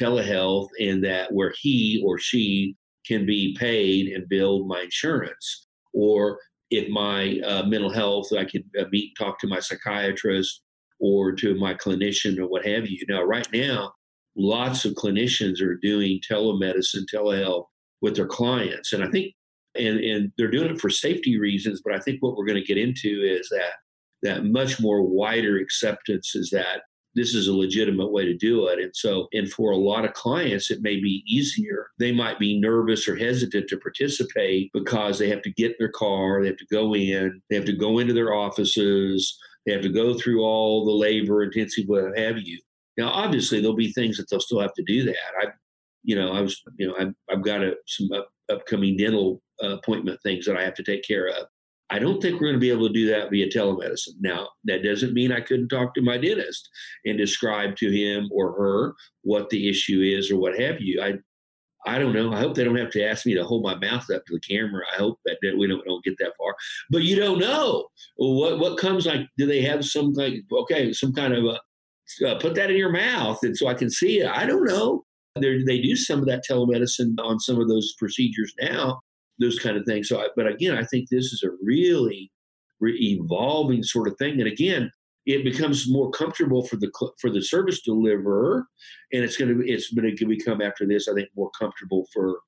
telehealth 0.00 0.68
and 0.80 1.04
that 1.04 1.32
where 1.32 1.52
he 1.60 2.02
or 2.06 2.18
she 2.18 2.76
can 3.06 3.26
be 3.26 3.56
paid 3.58 4.08
and 4.08 4.28
build 4.28 4.68
my 4.68 4.82
insurance. 4.82 5.66
Or 5.94 6.38
if 6.70 6.88
my 6.88 7.40
uh, 7.46 7.64
mental 7.64 7.90
health, 7.90 8.28
I 8.32 8.44
can 8.44 8.64
uh, 8.78 8.84
meet, 8.90 9.14
talk 9.18 9.38
to 9.40 9.46
my 9.46 9.60
psychiatrist 9.60 10.62
or 11.00 11.32
to 11.32 11.54
my 11.54 11.74
clinician 11.74 12.38
or 12.38 12.46
what 12.46 12.66
have 12.66 12.88
you. 12.88 13.04
Now, 13.08 13.22
right 13.22 13.48
now, 13.52 13.92
lots 14.36 14.84
of 14.84 14.94
clinicians 14.94 15.60
are 15.62 15.76
doing 15.76 16.20
telemedicine, 16.30 17.04
telehealth 17.12 17.64
with 18.02 18.16
their 18.16 18.26
clients. 18.26 18.92
And 18.92 19.02
I 19.02 19.08
think, 19.08 19.34
and, 19.74 19.98
and 20.00 20.32
they're 20.36 20.50
doing 20.50 20.70
it 20.70 20.80
for 20.80 20.90
safety 20.90 21.38
reasons, 21.38 21.80
but 21.84 21.94
I 21.94 22.00
think 22.00 22.18
what 22.20 22.36
we're 22.36 22.46
going 22.46 22.60
to 22.60 22.66
get 22.66 22.78
into 22.78 23.22
is 23.22 23.48
that 23.50 23.74
that 24.22 24.44
much 24.44 24.80
more 24.80 25.02
wider 25.02 25.58
acceptance 25.58 26.34
is 26.34 26.50
that 26.50 26.82
this 27.14 27.34
is 27.34 27.48
a 27.48 27.54
legitimate 27.54 28.12
way 28.12 28.24
to 28.24 28.36
do 28.36 28.66
it. 28.68 28.78
And 28.78 28.94
so, 28.94 29.28
and 29.32 29.50
for 29.50 29.72
a 29.72 29.76
lot 29.76 30.04
of 30.04 30.12
clients, 30.12 30.70
it 30.70 30.82
may 30.82 30.96
be 30.96 31.24
easier. 31.26 31.88
They 31.98 32.12
might 32.12 32.38
be 32.38 32.60
nervous 32.60 33.08
or 33.08 33.16
hesitant 33.16 33.68
to 33.68 33.78
participate 33.78 34.70
because 34.72 35.18
they 35.18 35.28
have 35.28 35.42
to 35.42 35.52
get 35.52 35.72
in 35.72 35.76
their 35.78 35.90
car, 35.90 36.40
they 36.40 36.48
have 36.48 36.58
to 36.58 36.66
go 36.70 36.94
in, 36.94 37.40
they 37.48 37.56
have 37.56 37.64
to 37.64 37.76
go 37.76 37.98
into 37.98 38.12
their 38.12 38.34
offices, 38.34 39.38
they 39.66 39.72
have 39.72 39.82
to 39.82 39.88
go 39.88 40.14
through 40.14 40.42
all 40.42 40.84
the 40.84 40.92
labor 40.92 41.42
intensive, 41.42 41.84
what 41.86 42.16
have 42.16 42.38
you. 42.38 42.60
Now, 42.96 43.10
obviously, 43.10 43.60
there'll 43.60 43.76
be 43.76 43.92
things 43.92 44.16
that 44.16 44.28
they'll 44.30 44.40
still 44.40 44.60
have 44.60 44.74
to 44.74 44.84
do 44.84 45.04
that. 45.04 45.16
I, 45.40 45.46
you 46.04 46.16
know, 46.16 46.32
I 46.32 46.40
was, 46.40 46.62
you 46.78 46.88
know, 46.88 46.94
I've, 46.98 47.14
I've 47.30 47.44
got 47.44 47.62
a, 47.62 47.76
some 47.86 48.10
up, 48.12 48.28
upcoming 48.50 48.96
dental 48.96 49.42
uh, 49.62 49.76
appointment 49.76 50.20
things 50.22 50.46
that 50.46 50.56
I 50.56 50.64
have 50.64 50.74
to 50.74 50.82
take 50.82 51.04
care 51.04 51.28
of. 51.28 51.46
I 51.90 51.98
don't 51.98 52.20
think 52.20 52.34
we're 52.34 52.48
going 52.48 52.54
to 52.54 52.60
be 52.60 52.70
able 52.70 52.86
to 52.86 52.92
do 52.92 53.08
that 53.08 53.30
via 53.30 53.48
telemedicine. 53.48 54.16
Now, 54.20 54.48
that 54.64 54.82
doesn't 54.82 55.14
mean 55.14 55.32
I 55.32 55.40
couldn't 55.40 55.68
talk 55.68 55.94
to 55.94 56.02
my 56.02 56.18
dentist 56.18 56.68
and 57.06 57.16
describe 57.16 57.76
to 57.76 57.90
him 57.90 58.28
or 58.30 58.52
her 58.52 58.94
what 59.22 59.48
the 59.48 59.68
issue 59.68 60.02
is 60.02 60.30
or 60.30 60.36
what 60.38 60.58
have 60.58 60.80
you. 60.80 61.02
I 61.02 61.14
I 61.86 61.98
don't 61.98 62.12
know. 62.12 62.32
I 62.32 62.40
hope 62.40 62.54
they 62.54 62.64
don't 62.64 62.76
have 62.76 62.90
to 62.90 63.04
ask 63.04 63.24
me 63.24 63.34
to 63.34 63.44
hold 63.44 63.62
my 63.62 63.76
mouth 63.76 64.10
up 64.10 64.26
to 64.26 64.34
the 64.34 64.40
camera. 64.40 64.82
I 64.92 64.96
hope 64.98 65.20
that, 65.24 65.38
we 65.56 65.66
don't, 65.68 65.84
don't 65.86 66.04
get 66.04 66.18
that 66.18 66.32
far. 66.36 66.54
But 66.90 67.02
you 67.02 67.16
don't 67.16 67.38
know 67.38 67.86
what 68.16 68.58
what 68.58 68.78
comes 68.78 69.06
like. 69.06 69.20
Do 69.38 69.46
they 69.46 69.62
have 69.62 69.84
some 69.84 70.12
like 70.12 70.34
okay, 70.52 70.92
some 70.92 71.12
kind 71.14 71.34
of 71.34 71.44
a 71.44 71.58
uh, 72.26 72.38
put 72.40 72.54
that 72.56 72.70
in 72.70 72.76
your 72.76 72.92
mouth 72.92 73.38
and 73.42 73.56
so 73.56 73.68
I 73.68 73.74
can 73.74 73.90
see 73.90 74.20
it? 74.20 74.28
I 74.28 74.44
don't 74.44 74.64
know. 74.64 75.04
They're, 75.36 75.64
they 75.64 75.80
do 75.80 75.94
some 75.94 76.18
of 76.18 76.26
that 76.26 76.42
telemedicine 76.48 77.14
on 77.22 77.38
some 77.38 77.60
of 77.60 77.68
those 77.68 77.94
procedures 77.98 78.52
now 78.60 79.00
those 79.38 79.58
kind 79.58 79.76
of 79.76 79.84
things. 79.84 80.08
So, 80.08 80.20
I, 80.20 80.28
but 80.36 80.46
again, 80.46 80.76
I 80.76 80.84
think 80.84 81.08
this 81.08 81.32
is 81.32 81.42
a 81.44 81.50
really 81.62 82.30
re- 82.80 82.98
evolving 82.98 83.82
sort 83.82 84.08
of 84.08 84.16
thing. 84.18 84.40
And 84.40 84.48
again, 84.48 84.90
it 85.26 85.44
becomes 85.44 85.90
more 85.90 86.10
comfortable 86.10 86.64
for 86.64 86.76
the 86.76 86.90
for 87.20 87.30
the 87.30 87.42
service 87.42 87.82
deliverer, 87.82 88.66
and 89.12 89.22
it's 89.22 89.36
going 89.36 89.56
to 89.56 89.66
it's 89.66 89.92
going 89.92 90.16
to 90.16 90.26
become 90.26 90.62
after 90.62 90.86
this, 90.86 91.06
I 91.06 91.14
think, 91.14 91.28
more 91.36 91.50
comfortable 91.58 92.06
for 92.12 92.38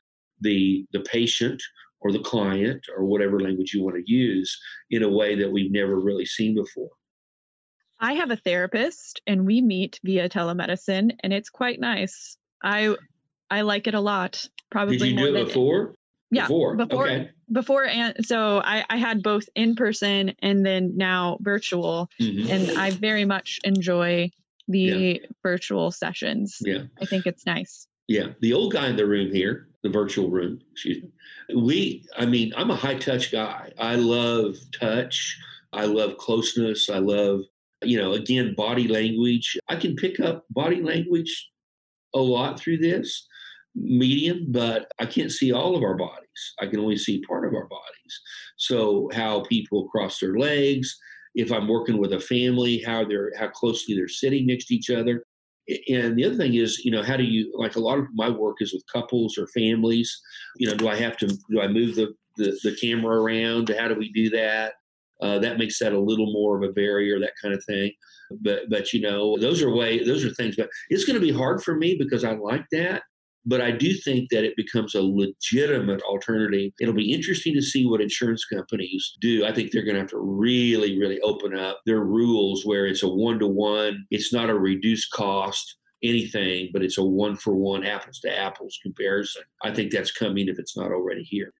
the 0.40 0.86
the 0.92 1.00
patient 1.00 1.62
or 2.00 2.12
the 2.12 2.20
client 2.20 2.82
or 2.96 3.04
whatever 3.04 3.38
language 3.38 3.74
you 3.74 3.84
want 3.84 3.96
to 3.96 4.10
use 4.10 4.58
in 4.90 5.02
a 5.02 5.08
way 5.08 5.34
that 5.34 5.52
we've 5.52 5.70
never 5.70 6.00
really 6.00 6.24
seen 6.24 6.54
before. 6.54 6.88
I 8.00 8.14
have 8.14 8.30
a 8.30 8.36
therapist 8.36 9.20
and 9.26 9.44
we 9.44 9.60
meet 9.60 10.00
via 10.02 10.30
telemedicine 10.30 11.12
and 11.22 11.32
it's 11.34 11.50
quite 11.50 11.78
nice. 11.78 12.38
I 12.62 12.96
I 13.50 13.60
like 13.60 13.86
it 13.86 13.94
a 13.94 14.00
lot. 14.00 14.46
Probably 14.70 14.96
Did 14.96 15.08
you 15.08 15.16
do 15.16 15.36
it 15.36 15.46
before? 15.48 15.94
Yeah 16.30 16.42
Before. 16.42 16.76
before 16.76 17.06
Okay. 17.08 17.30
before 17.52 17.84
and 17.86 18.14
so 18.24 18.60
I, 18.64 18.84
I 18.88 18.96
had 18.96 19.22
both 19.22 19.48
in 19.54 19.74
person 19.74 20.32
and 20.40 20.64
then 20.64 20.96
now 20.96 21.38
virtual 21.40 22.08
Mhm. 22.20 22.48
and 22.48 22.78
I 22.78 22.90
very 22.90 23.24
much 23.24 23.58
enjoy 23.64 24.30
the 24.68 25.20
virtual 25.42 25.90
sessions. 25.90 26.58
Yeah. 26.60 26.82
I 27.02 27.04
think 27.04 27.26
it's 27.26 27.44
nice. 27.44 27.88
Yeah, 28.06 28.28
the 28.40 28.52
old 28.52 28.72
guy 28.72 28.86
in 28.88 28.96
the 28.96 29.06
room 29.06 29.32
here, 29.32 29.68
the 29.82 29.88
virtual 29.88 30.30
room, 30.30 30.60
excuse 30.72 31.02
me. 31.02 31.10
We, 31.56 32.04
I 32.16 32.26
mean, 32.26 32.52
I'm 32.56 32.70
a 32.70 32.76
high 32.76 32.94
touch 32.96 33.32
guy. 33.32 33.72
I 33.78 33.96
love 33.96 34.56
touch. 34.78 35.36
I 35.72 35.86
love 35.86 36.16
closeness. 36.18 36.88
I 36.88 36.98
love, 36.98 37.40
you 37.82 37.98
know, 37.98 38.12
again, 38.12 38.54
body 38.56 38.86
language. 38.86 39.56
I 39.68 39.74
can 39.76 39.96
pick 39.96 40.20
up 40.20 40.44
body 40.50 40.80
language 40.82 41.50
a 42.14 42.18
lot 42.20 42.58
through 42.60 42.78
this 42.78 43.26
medium, 43.74 44.46
but 44.48 44.90
I 44.98 45.06
can't 45.06 45.30
see 45.30 45.52
all 45.52 45.76
of 45.76 45.82
our 45.82 45.96
bodies. 45.96 46.54
I 46.60 46.66
can 46.66 46.80
only 46.80 46.96
see 46.96 47.22
part 47.22 47.46
of 47.46 47.54
our 47.54 47.66
bodies. 47.66 48.20
So 48.56 49.08
how 49.12 49.42
people 49.42 49.88
cross 49.88 50.18
their 50.18 50.36
legs, 50.36 50.96
if 51.34 51.52
I'm 51.52 51.68
working 51.68 51.98
with 51.98 52.12
a 52.12 52.20
family, 52.20 52.82
how 52.84 53.04
they're 53.04 53.32
how 53.38 53.48
closely 53.48 53.94
they're 53.94 54.08
sitting 54.08 54.46
next 54.46 54.66
to 54.66 54.74
each 54.74 54.90
other. 54.90 55.24
And 55.88 56.18
the 56.18 56.24
other 56.24 56.36
thing 56.36 56.54
is, 56.54 56.84
you 56.84 56.90
know, 56.90 57.02
how 57.02 57.16
do 57.16 57.22
you 57.22 57.52
like 57.56 57.76
a 57.76 57.80
lot 57.80 57.98
of 57.98 58.06
my 58.12 58.28
work 58.28 58.56
is 58.60 58.72
with 58.72 58.82
couples 58.92 59.38
or 59.38 59.46
families. 59.48 60.20
You 60.56 60.68
know, 60.68 60.74
do 60.74 60.88
I 60.88 60.96
have 60.96 61.16
to 61.18 61.26
do 61.26 61.60
I 61.60 61.68
move 61.68 61.94
the 61.94 62.14
the, 62.36 62.58
the 62.64 62.76
camera 62.80 63.20
around? 63.20 63.68
How 63.78 63.88
do 63.88 63.94
we 63.94 64.12
do 64.12 64.30
that? 64.30 64.74
Uh, 65.22 65.38
that 65.38 65.58
makes 65.58 65.78
that 65.78 65.92
a 65.92 66.00
little 66.00 66.32
more 66.32 66.56
of 66.56 66.68
a 66.68 66.72
barrier, 66.72 67.20
that 67.20 67.34
kind 67.40 67.54
of 67.54 67.62
thing. 67.64 67.92
But 68.40 68.70
but 68.70 68.92
you 68.92 69.00
know, 69.00 69.36
those 69.38 69.62
are 69.62 69.70
way 69.74 70.02
those 70.02 70.24
are 70.24 70.34
things. 70.34 70.56
But 70.56 70.70
it's 70.88 71.04
going 71.04 71.20
to 71.20 71.24
be 71.24 71.32
hard 71.32 71.62
for 71.62 71.76
me 71.76 71.96
because 71.98 72.24
I 72.24 72.32
like 72.32 72.64
that. 72.72 73.02
But 73.46 73.62
I 73.62 73.70
do 73.70 73.94
think 73.94 74.28
that 74.30 74.44
it 74.44 74.54
becomes 74.56 74.94
a 74.94 75.02
legitimate 75.02 76.02
alternative. 76.02 76.72
It'll 76.78 76.94
be 76.94 77.12
interesting 77.12 77.54
to 77.54 77.62
see 77.62 77.86
what 77.86 78.02
insurance 78.02 78.44
companies 78.44 79.16
do. 79.20 79.46
I 79.46 79.52
think 79.52 79.72
they're 79.72 79.84
going 79.84 79.94
to 79.94 80.02
have 80.02 80.10
to 80.10 80.18
really, 80.18 80.98
really 80.98 81.20
open 81.20 81.56
up 81.56 81.80
their 81.86 82.00
rules 82.00 82.66
where 82.66 82.86
it's 82.86 83.02
a 83.02 83.08
one 83.08 83.38
to 83.38 83.46
one, 83.46 84.04
it's 84.10 84.32
not 84.32 84.50
a 84.50 84.58
reduced 84.58 85.10
cost, 85.12 85.76
anything, 86.02 86.70
but 86.72 86.82
it's 86.82 86.98
a 86.98 87.04
one 87.04 87.36
for 87.36 87.54
one, 87.54 87.84
apples 87.84 88.20
to 88.20 88.38
apples 88.38 88.78
comparison. 88.82 89.42
I 89.62 89.72
think 89.72 89.92
that's 89.92 90.12
coming 90.12 90.48
if 90.48 90.58
it's 90.58 90.76
not 90.76 90.92
already 90.92 91.22
here. 91.22 91.52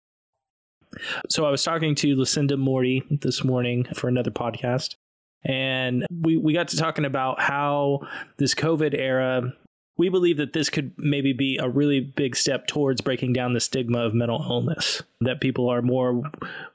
So 1.29 1.45
I 1.45 1.51
was 1.51 1.63
talking 1.63 1.95
to 1.97 2.17
Lucinda 2.17 2.57
Morty 2.57 3.05
this 3.11 3.45
morning 3.45 3.87
for 3.95 4.09
another 4.09 4.31
podcast, 4.31 4.97
and 5.45 6.05
we, 6.11 6.37
we 6.37 6.53
got 6.53 6.69
to 6.69 6.77
talking 6.77 7.05
about 7.05 7.41
how 7.41 8.01
this 8.39 8.55
COVID 8.55 8.95
era, 8.99 9.53
we 10.01 10.09
believe 10.09 10.39
that 10.39 10.55
this 10.55 10.71
could 10.71 10.93
maybe 10.97 11.35
be 11.35 11.59
a 11.59 11.69
really 11.69 12.01
big 12.01 12.35
step 12.35 12.67
towards 12.67 13.03
breaking 13.03 13.35
down 13.35 13.53
the 13.53 13.61
stigma 13.61 13.99
of 13.99 14.15
mental 14.15 14.43
illness. 14.49 15.03
That 15.21 15.43
people 15.43 15.69
are 15.69 15.83
more, 15.83 16.23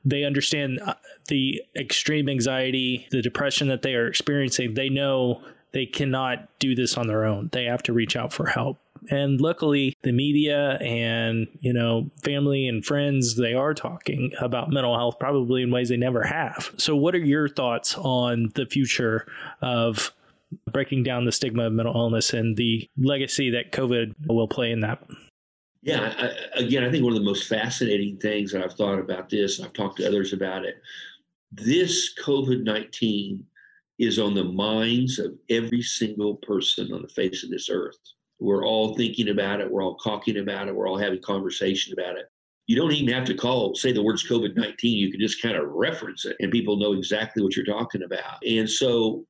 they 0.06 0.24
understand 0.24 0.80
uh, 0.86 0.94
the 1.28 1.60
extreme 1.76 2.30
anxiety, 2.30 3.08
the 3.10 3.24
depression 3.24 3.68
that 3.70 3.82
they 3.82 3.96
are 3.96 4.06
experiencing. 4.06 4.76
They 4.76 4.90
know 4.90 5.42
they 5.72 5.88
cannot 5.88 6.48
do 6.60 6.76
this 6.76 7.00
on 7.00 7.08
their 7.08 7.26
own. 7.26 7.50
They 7.52 7.64
have 7.64 7.82
to 7.84 7.94
reach 7.94 8.16
out 8.16 8.32
for 8.32 8.46
help. 8.46 8.78
And 9.10 9.42
luckily, 9.42 9.98
the 10.04 10.12
media 10.12 10.78
and, 10.78 11.48
you 11.62 11.74
know, 11.74 12.12
family 12.22 12.68
and 12.68 12.86
friends, 12.86 13.38
they 13.38 13.56
are 13.56 13.74
talking 13.74 14.34
about 14.40 14.70
mental 14.70 14.96
health 14.96 15.18
probably 15.20 15.64
in 15.64 15.72
ways 15.72 15.90
they 15.90 15.98
never 15.98 16.22
have. 16.22 16.70
So, 16.78 16.96
what 16.96 17.16
are 17.16 17.20
your 17.20 17.50
thoughts 17.50 17.98
on 17.98 18.52
the 18.54 18.68
future 18.68 19.26
of 19.64 20.12
breaking 20.72 21.04
down 21.04 21.26
the 21.26 21.32
stigma 21.32 21.68
of 21.68 21.74
mental 21.74 21.96
illness 21.96 22.34
and 22.34 22.56
the 22.56 22.88
legacy 22.98 23.50
that 23.52 23.72
COVID 23.72 24.14
will 24.28 24.48
play 24.48 24.72
in 24.72 24.82
that? 24.82 25.04
Yeah, 25.82 26.14
I, 26.18 26.60
again, 26.60 26.84
I 26.84 26.90
think 26.90 27.04
one 27.04 27.14
of 27.14 27.20
the 27.20 27.26
most 27.26 27.48
fascinating 27.48 28.18
things 28.18 28.52
that 28.52 28.64
I've 28.64 28.74
thought 28.74 28.98
about 28.98 29.30
this, 29.30 29.62
I've 29.62 29.74
talked 29.74 29.98
to 29.98 30.08
others 30.08 30.34
about 30.34 30.66
it. 30.66 30.82
This 31.52 32.14
COVID 32.24 32.64
19 32.64 33.46
is 34.00 34.20
on 34.20 34.34
the 34.34 34.44
minds 34.44 35.20
of 35.20 35.34
every 35.50 35.82
single 35.82 36.36
person 36.38 36.92
on 36.92 37.02
the 37.02 37.08
face 37.08 37.44
of 37.44 37.50
this 37.50 37.70
earth. 37.70 37.98
We're 38.40 38.66
all 38.66 38.96
thinking 38.96 39.30
about 39.30 39.62
it. 39.62 39.72
We're 39.72 39.84
all 39.84 39.98
talking 39.98 40.40
about 40.40 40.68
it. 40.68 40.76
We're 40.76 40.90
all 40.90 40.98
having 40.98 41.22
conversation 41.22 41.94
about 41.94 42.18
it. 42.18 42.26
You 42.68 42.76
don't 42.76 42.92
even 42.92 43.14
have 43.14 43.26
to 43.26 43.36
call, 43.36 43.76
say 43.76 43.92
the 43.92 44.04
words 44.04 44.28
COVID 44.28 44.56
19. 44.56 44.98
You 44.98 45.12
can 45.12 45.20
just 45.20 45.42
kind 45.42 45.56
of 45.56 45.70
reference 45.70 46.26
it 46.26 46.36
and 46.40 46.52
people 46.52 46.78
know 46.78 46.94
exactly 46.94 47.44
what 47.44 47.56
you're 47.56 47.64
talking 47.64 48.04
about. 48.04 48.44
And 48.46 48.70
so 48.70 49.26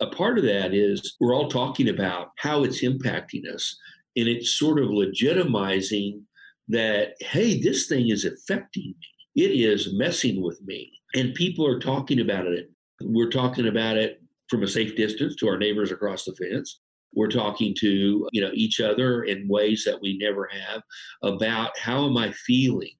a 0.00 0.06
part 0.08 0.38
of 0.38 0.44
that 0.44 0.74
is 0.74 1.16
we're 1.20 1.34
all 1.34 1.48
talking 1.48 1.88
about 1.88 2.28
how 2.36 2.64
it's 2.64 2.82
impacting 2.82 3.46
us. 3.52 3.76
And 4.16 4.28
it's 4.28 4.58
sort 4.58 4.80
of 4.80 4.88
legitimizing 4.88 6.22
that, 6.68 7.14
hey, 7.20 7.60
this 7.60 7.86
thing 7.86 8.10
is 8.10 8.24
affecting 8.24 8.94
me. 9.36 9.44
It 9.44 9.50
is 9.52 9.94
messing 9.94 10.42
with 10.42 10.60
me. 10.62 10.92
And 11.14 11.34
people 11.34 11.66
are 11.66 11.78
talking 11.78 12.20
about 12.20 12.46
it. 12.46 12.70
We're 13.00 13.30
talking 13.30 13.68
about 13.68 13.96
it 13.96 14.22
from 14.48 14.62
a 14.62 14.68
safe 14.68 14.96
distance 14.96 15.36
to 15.36 15.48
our 15.48 15.56
neighbors 15.56 15.92
across 15.92 16.24
the 16.24 16.34
fence. 16.34 16.80
We're 17.14 17.28
talking 17.28 17.74
to 17.78 18.28
you 18.32 18.40
know 18.40 18.50
each 18.52 18.80
other 18.80 19.24
in 19.24 19.48
ways 19.48 19.84
that 19.84 20.00
we 20.00 20.18
never 20.18 20.48
have 20.52 20.82
about 21.22 21.76
how 21.78 22.06
am 22.06 22.16
I 22.16 22.32
feeling? 22.32 22.92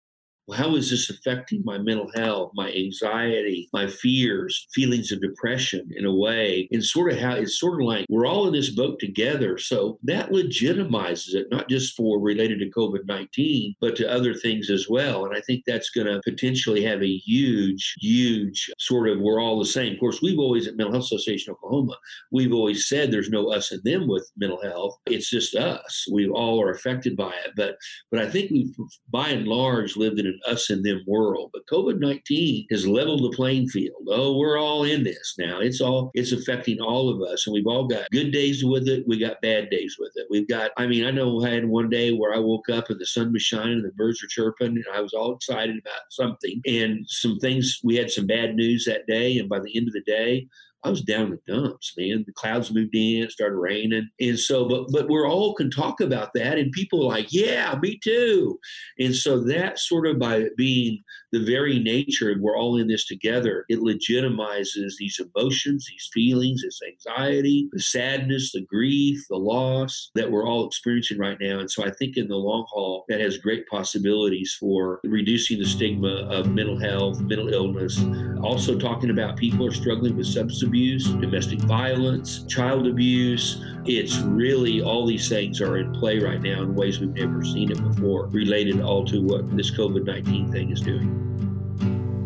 How 0.52 0.74
is 0.76 0.90
this 0.90 1.10
affecting 1.10 1.62
my 1.64 1.78
mental 1.78 2.10
health, 2.14 2.52
my 2.54 2.72
anxiety, 2.72 3.68
my 3.72 3.86
fears, 3.86 4.66
feelings 4.72 5.12
of 5.12 5.20
depression 5.20 5.88
in 5.96 6.06
a 6.06 6.14
way? 6.14 6.68
And 6.72 6.84
sort 6.84 7.12
of 7.12 7.18
how 7.18 7.34
it's 7.34 7.58
sort 7.58 7.80
of 7.80 7.86
like 7.86 8.06
we're 8.08 8.26
all 8.26 8.46
in 8.46 8.52
this 8.52 8.70
boat 8.70 8.98
together. 8.98 9.58
So 9.58 9.98
that 10.04 10.30
legitimizes 10.30 11.34
it, 11.34 11.48
not 11.50 11.68
just 11.68 11.96
for 11.96 12.20
related 12.20 12.58
to 12.60 12.70
COVID 12.70 13.06
19, 13.06 13.74
but 13.80 13.96
to 13.96 14.10
other 14.10 14.34
things 14.34 14.70
as 14.70 14.88
well. 14.88 15.24
And 15.24 15.36
I 15.36 15.40
think 15.40 15.64
that's 15.66 15.90
going 15.90 16.06
to 16.06 16.20
potentially 16.24 16.82
have 16.84 17.02
a 17.02 17.16
huge, 17.16 17.94
huge 18.00 18.70
sort 18.78 19.08
of 19.08 19.20
we're 19.20 19.40
all 19.40 19.58
the 19.58 19.64
same. 19.64 19.94
Of 19.94 20.00
course, 20.00 20.22
we've 20.22 20.38
always 20.38 20.66
at 20.66 20.76
Mental 20.76 20.92
Health 20.92 21.04
Association 21.04 21.52
Oklahoma, 21.52 21.96
we've 22.30 22.52
always 22.52 22.88
said 22.88 23.10
there's 23.10 23.30
no 23.30 23.52
us 23.52 23.72
and 23.72 23.82
them 23.84 24.08
with 24.08 24.30
mental 24.36 24.60
health. 24.62 24.96
It's 25.06 25.30
just 25.30 25.54
us. 25.54 26.06
We 26.12 26.28
all 26.28 26.62
are 26.62 26.70
affected 26.70 27.16
by 27.16 27.32
it. 27.44 27.52
But 27.56 27.76
but 28.10 28.20
I 28.20 28.30
think 28.30 28.50
we've 28.50 28.74
by 29.10 29.28
and 29.28 29.46
large 29.46 29.96
lived 29.96 30.18
in 30.18 30.26
an 30.26 30.39
us 30.46 30.70
and 30.70 30.84
them 30.84 31.02
world. 31.06 31.50
But 31.52 31.66
COVID 31.66 31.98
19 31.98 32.66
has 32.70 32.86
leveled 32.86 33.24
the 33.24 33.36
playing 33.36 33.68
field. 33.68 34.06
Oh, 34.08 34.36
we're 34.36 34.58
all 34.58 34.84
in 34.84 35.04
this 35.04 35.34
now. 35.38 35.60
It's 35.60 35.80
all, 35.80 36.10
it's 36.14 36.32
affecting 36.32 36.80
all 36.80 37.08
of 37.08 37.20
us. 37.22 37.46
And 37.46 37.54
we've 37.54 37.66
all 37.66 37.86
got 37.86 38.10
good 38.10 38.32
days 38.32 38.64
with 38.64 38.88
it. 38.88 39.04
We 39.06 39.18
got 39.18 39.42
bad 39.42 39.70
days 39.70 39.96
with 39.98 40.12
it. 40.16 40.26
We've 40.30 40.48
got, 40.48 40.70
I 40.76 40.86
mean, 40.86 41.04
I 41.04 41.10
know 41.10 41.42
I 41.44 41.50
had 41.50 41.66
one 41.66 41.90
day 41.90 42.12
where 42.12 42.34
I 42.34 42.38
woke 42.38 42.68
up 42.68 42.90
and 42.90 43.00
the 43.00 43.06
sun 43.06 43.32
was 43.32 43.42
shining 43.42 43.74
and 43.74 43.84
the 43.84 43.92
birds 43.92 44.22
were 44.22 44.28
chirping 44.28 44.68
and 44.68 44.84
I 44.92 45.00
was 45.00 45.12
all 45.12 45.34
excited 45.34 45.78
about 45.78 46.02
something. 46.10 46.60
And 46.66 47.04
some 47.08 47.38
things, 47.38 47.80
we 47.82 47.96
had 47.96 48.10
some 48.10 48.26
bad 48.26 48.54
news 48.54 48.84
that 48.84 49.06
day. 49.06 49.38
And 49.38 49.48
by 49.48 49.60
the 49.60 49.76
end 49.76 49.88
of 49.88 49.94
the 49.94 50.02
day, 50.02 50.48
I 50.82 50.90
was 50.90 51.02
down 51.02 51.26
in 51.26 51.38
the 51.46 51.52
dumps, 51.52 51.94
man. 51.98 52.24
The 52.26 52.32
clouds 52.32 52.72
moved 52.72 52.94
in, 52.94 53.22
it 53.22 53.32
started 53.32 53.56
raining. 53.56 54.08
And 54.18 54.38
so, 54.38 54.66
but 54.66 54.86
but 54.90 55.08
we're 55.08 55.28
all 55.28 55.54
can 55.54 55.70
talk 55.70 56.00
about 56.00 56.32
that. 56.34 56.58
And 56.58 56.72
people 56.72 57.02
are 57.02 57.08
like, 57.08 57.28
yeah, 57.30 57.78
me 57.82 57.98
too. 58.02 58.58
And 58.98 59.14
so 59.14 59.44
that 59.44 59.78
sort 59.78 60.06
of 60.06 60.18
by 60.18 60.46
being 60.56 61.02
the 61.32 61.44
very 61.44 61.78
nature, 61.78 62.30
and 62.30 62.40
we're 62.40 62.56
all 62.56 62.76
in 62.76 62.88
this 62.88 63.06
together, 63.06 63.64
it 63.68 63.80
legitimizes 63.80 64.94
these 64.98 65.20
emotions, 65.20 65.86
these 65.88 66.08
feelings, 66.12 66.62
this 66.62 66.80
anxiety, 66.86 67.68
the 67.72 67.80
sadness, 67.80 68.52
the 68.52 68.62
grief, 68.62 69.24
the 69.28 69.36
loss 69.36 70.10
that 70.14 70.30
we're 70.30 70.46
all 70.46 70.66
experiencing 70.66 71.18
right 71.18 71.38
now. 71.40 71.60
And 71.60 71.70
so 71.70 71.84
I 71.84 71.90
think 71.90 72.16
in 72.16 72.28
the 72.28 72.36
long 72.36 72.66
haul, 72.68 73.04
that 73.08 73.20
has 73.20 73.38
great 73.38 73.66
possibilities 73.68 74.56
for 74.58 75.00
reducing 75.04 75.58
the 75.58 75.66
stigma 75.66 76.28
of 76.28 76.50
mental 76.50 76.78
health, 76.78 77.20
mental 77.20 77.48
illness. 77.48 78.02
Also 78.42 78.78
talking 78.78 79.10
about 79.10 79.36
people 79.36 79.66
are 79.66 79.72
struggling 79.72 80.16
with 80.16 80.26
substance 80.26 80.62
abuse, 80.62 81.08
domestic 81.08 81.60
violence, 81.60 82.44
child 82.44 82.86
abuse. 82.86 83.62
It's 83.86 84.18
really 84.18 84.82
all 84.82 85.06
these 85.06 85.28
things 85.28 85.60
are 85.60 85.78
in 85.78 85.92
play 85.92 86.18
right 86.18 86.40
now 86.40 86.62
in 86.62 86.74
ways 86.74 87.00
we've 87.00 87.14
never 87.14 87.44
seen 87.44 87.70
it 87.70 87.82
before, 87.82 88.26
related 88.26 88.80
all 88.80 89.04
to 89.06 89.22
what 89.22 89.56
this 89.56 89.70
COVID 89.70 90.04
19 90.04 90.52
thing 90.52 90.70
is 90.70 90.80
doing. 90.80 91.30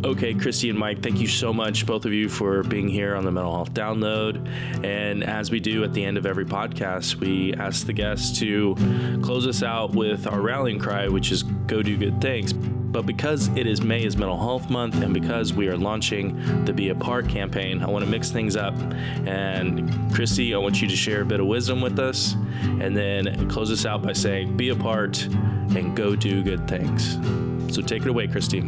Okay, 0.05 0.35
Christy 0.35 0.69
and 0.69 0.79
Mike, 0.79 1.03
thank 1.03 1.19
you 1.19 1.27
so 1.27 1.51
much, 1.51 1.87
both 1.87 2.05
of 2.05 2.13
you, 2.13 2.29
for 2.29 2.63
being 2.63 2.91
here 2.91 3.15
on 3.17 3.25
the 3.25 3.33
Mental 3.33 3.55
Health 3.55 3.73
Download. 3.73 4.47
And 4.85 5.25
as 5.25 5.51
we 5.51 5.61
do 5.61 5.83
at 5.83 5.95
the 5.95 6.05
end 6.05 6.19
of 6.19 6.27
every 6.27 6.45
podcast, 6.45 7.15
we 7.15 7.55
ask 7.55 7.87
the 7.87 7.95
guests 7.95 8.39
to 8.41 8.75
close 9.23 9.47
us 9.47 9.63
out 9.63 9.95
with 9.95 10.27
our 10.27 10.43
rallying 10.43 10.79
cry, 10.79 11.09
which 11.09 11.33
is 11.33 11.43
go 11.43 11.83
do 11.83 11.97
good 11.97 12.21
things. 12.21 12.53
But 12.95 13.07
because 13.07 13.49
it 13.57 13.67
is 13.67 13.83
May 13.83 14.05
is 14.05 14.17
Mental 14.17 14.39
Health 14.39 14.71
Month 14.71 15.03
and 15.03 15.13
because 15.13 15.53
we 15.53 15.67
are 15.67 15.77
launching 15.77 16.65
the 16.65 16.73
Be 16.73 16.91
a 16.91 16.95
Part 16.95 17.29
campaign, 17.29 17.83
I 17.83 17.89
want 17.89 18.05
to 18.05 18.11
mix 18.11 18.31
things 18.31 18.55
up. 18.55 18.73
And 19.27 20.15
Christy, 20.15 20.55
I 20.55 20.59
want 20.59 20.81
you 20.81 20.87
to 20.87 20.95
share 20.95 21.23
a 21.23 21.25
bit 21.25 21.41
of 21.41 21.47
wisdom 21.47 21.81
with 21.81 21.99
us 21.99 22.35
and 22.63 22.97
then 22.97 23.51
close 23.51 23.73
us 23.73 23.85
out 23.85 24.03
by 24.03 24.13
saying, 24.13 24.57
Be 24.57 24.69
a 24.69 24.77
part 24.77 25.25
and 25.25 25.97
go 25.97 26.15
do 26.15 26.45
good 26.45 26.69
things. 26.69 27.15
So 27.75 27.83
take 27.83 28.03
it 28.03 28.09
away, 28.09 28.29
Christy. 28.29 28.61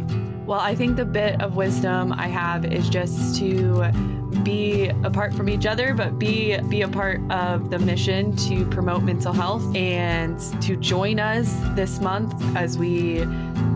Well, 0.47 0.61
I 0.61 0.75
think 0.75 0.95
the 0.95 1.03
bit 1.03 1.41
of 1.41 1.57
wisdom 1.57 2.13
I 2.13 2.29
have 2.29 2.63
is 2.63 2.87
just 2.87 3.37
to 3.39 3.91
be 4.43 4.87
apart 5.03 5.33
from 5.33 5.49
each 5.49 5.65
other, 5.65 5.93
but 5.93 6.17
be 6.17 6.57
be 6.69 6.83
a 6.83 6.87
part 6.87 7.19
of 7.29 7.69
the 7.69 7.77
mission 7.77 8.33
to 8.47 8.65
promote 8.67 9.03
mental 9.03 9.33
health 9.33 9.75
and 9.75 10.39
to 10.61 10.77
join 10.77 11.19
us 11.19 11.53
this 11.75 11.99
month 11.99 12.33
as 12.55 12.77
we 12.77 13.25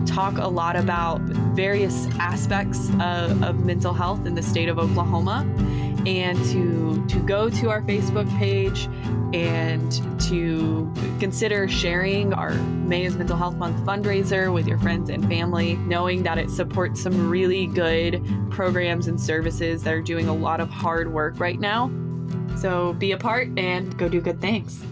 talk 0.06 0.38
a 0.38 0.48
lot 0.48 0.76
about 0.76 1.20
various 1.54 2.06
aspects 2.18 2.88
of, 3.00 3.42
of 3.42 3.66
mental 3.66 3.92
health 3.92 4.24
in 4.24 4.34
the 4.34 4.42
state 4.42 4.70
of 4.70 4.78
Oklahoma 4.78 5.44
and 6.06 6.36
to 6.46 7.04
to 7.08 7.18
go 7.20 7.48
to 7.48 7.70
our 7.70 7.82
Facebook 7.82 8.28
page 8.38 8.88
and 9.34 9.92
to 10.20 10.92
consider 11.18 11.66
sharing 11.68 12.32
our 12.34 12.52
May 12.52 13.04
is 13.04 13.16
Mental 13.16 13.36
Health 13.36 13.56
Month 13.56 13.84
fundraiser 13.86 14.52
with 14.52 14.66
your 14.66 14.78
friends 14.78 15.08
and 15.08 15.26
family, 15.28 15.76
knowing 15.76 16.22
that 16.24 16.38
it 16.38 16.50
supports 16.50 17.00
some 17.02 17.30
really 17.30 17.66
good 17.66 18.22
programs 18.50 19.08
and 19.08 19.20
services 19.20 19.82
that 19.84 19.94
are 19.94 20.02
doing 20.02 20.28
a 20.28 20.34
lot 20.34 20.60
of 20.60 20.68
hard 20.68 21.12
work 21.12 21.40
right 21.40 21.58
now. 21.58 21.90
So 22.56 22.92
be 22.94 23.12
a 23.12 23.18
part 23.18 23.48
and 23.58 23.96
go 23.98 24.08
do 24.08 24.20
good 24.20 24.40
things. 24.40 24.84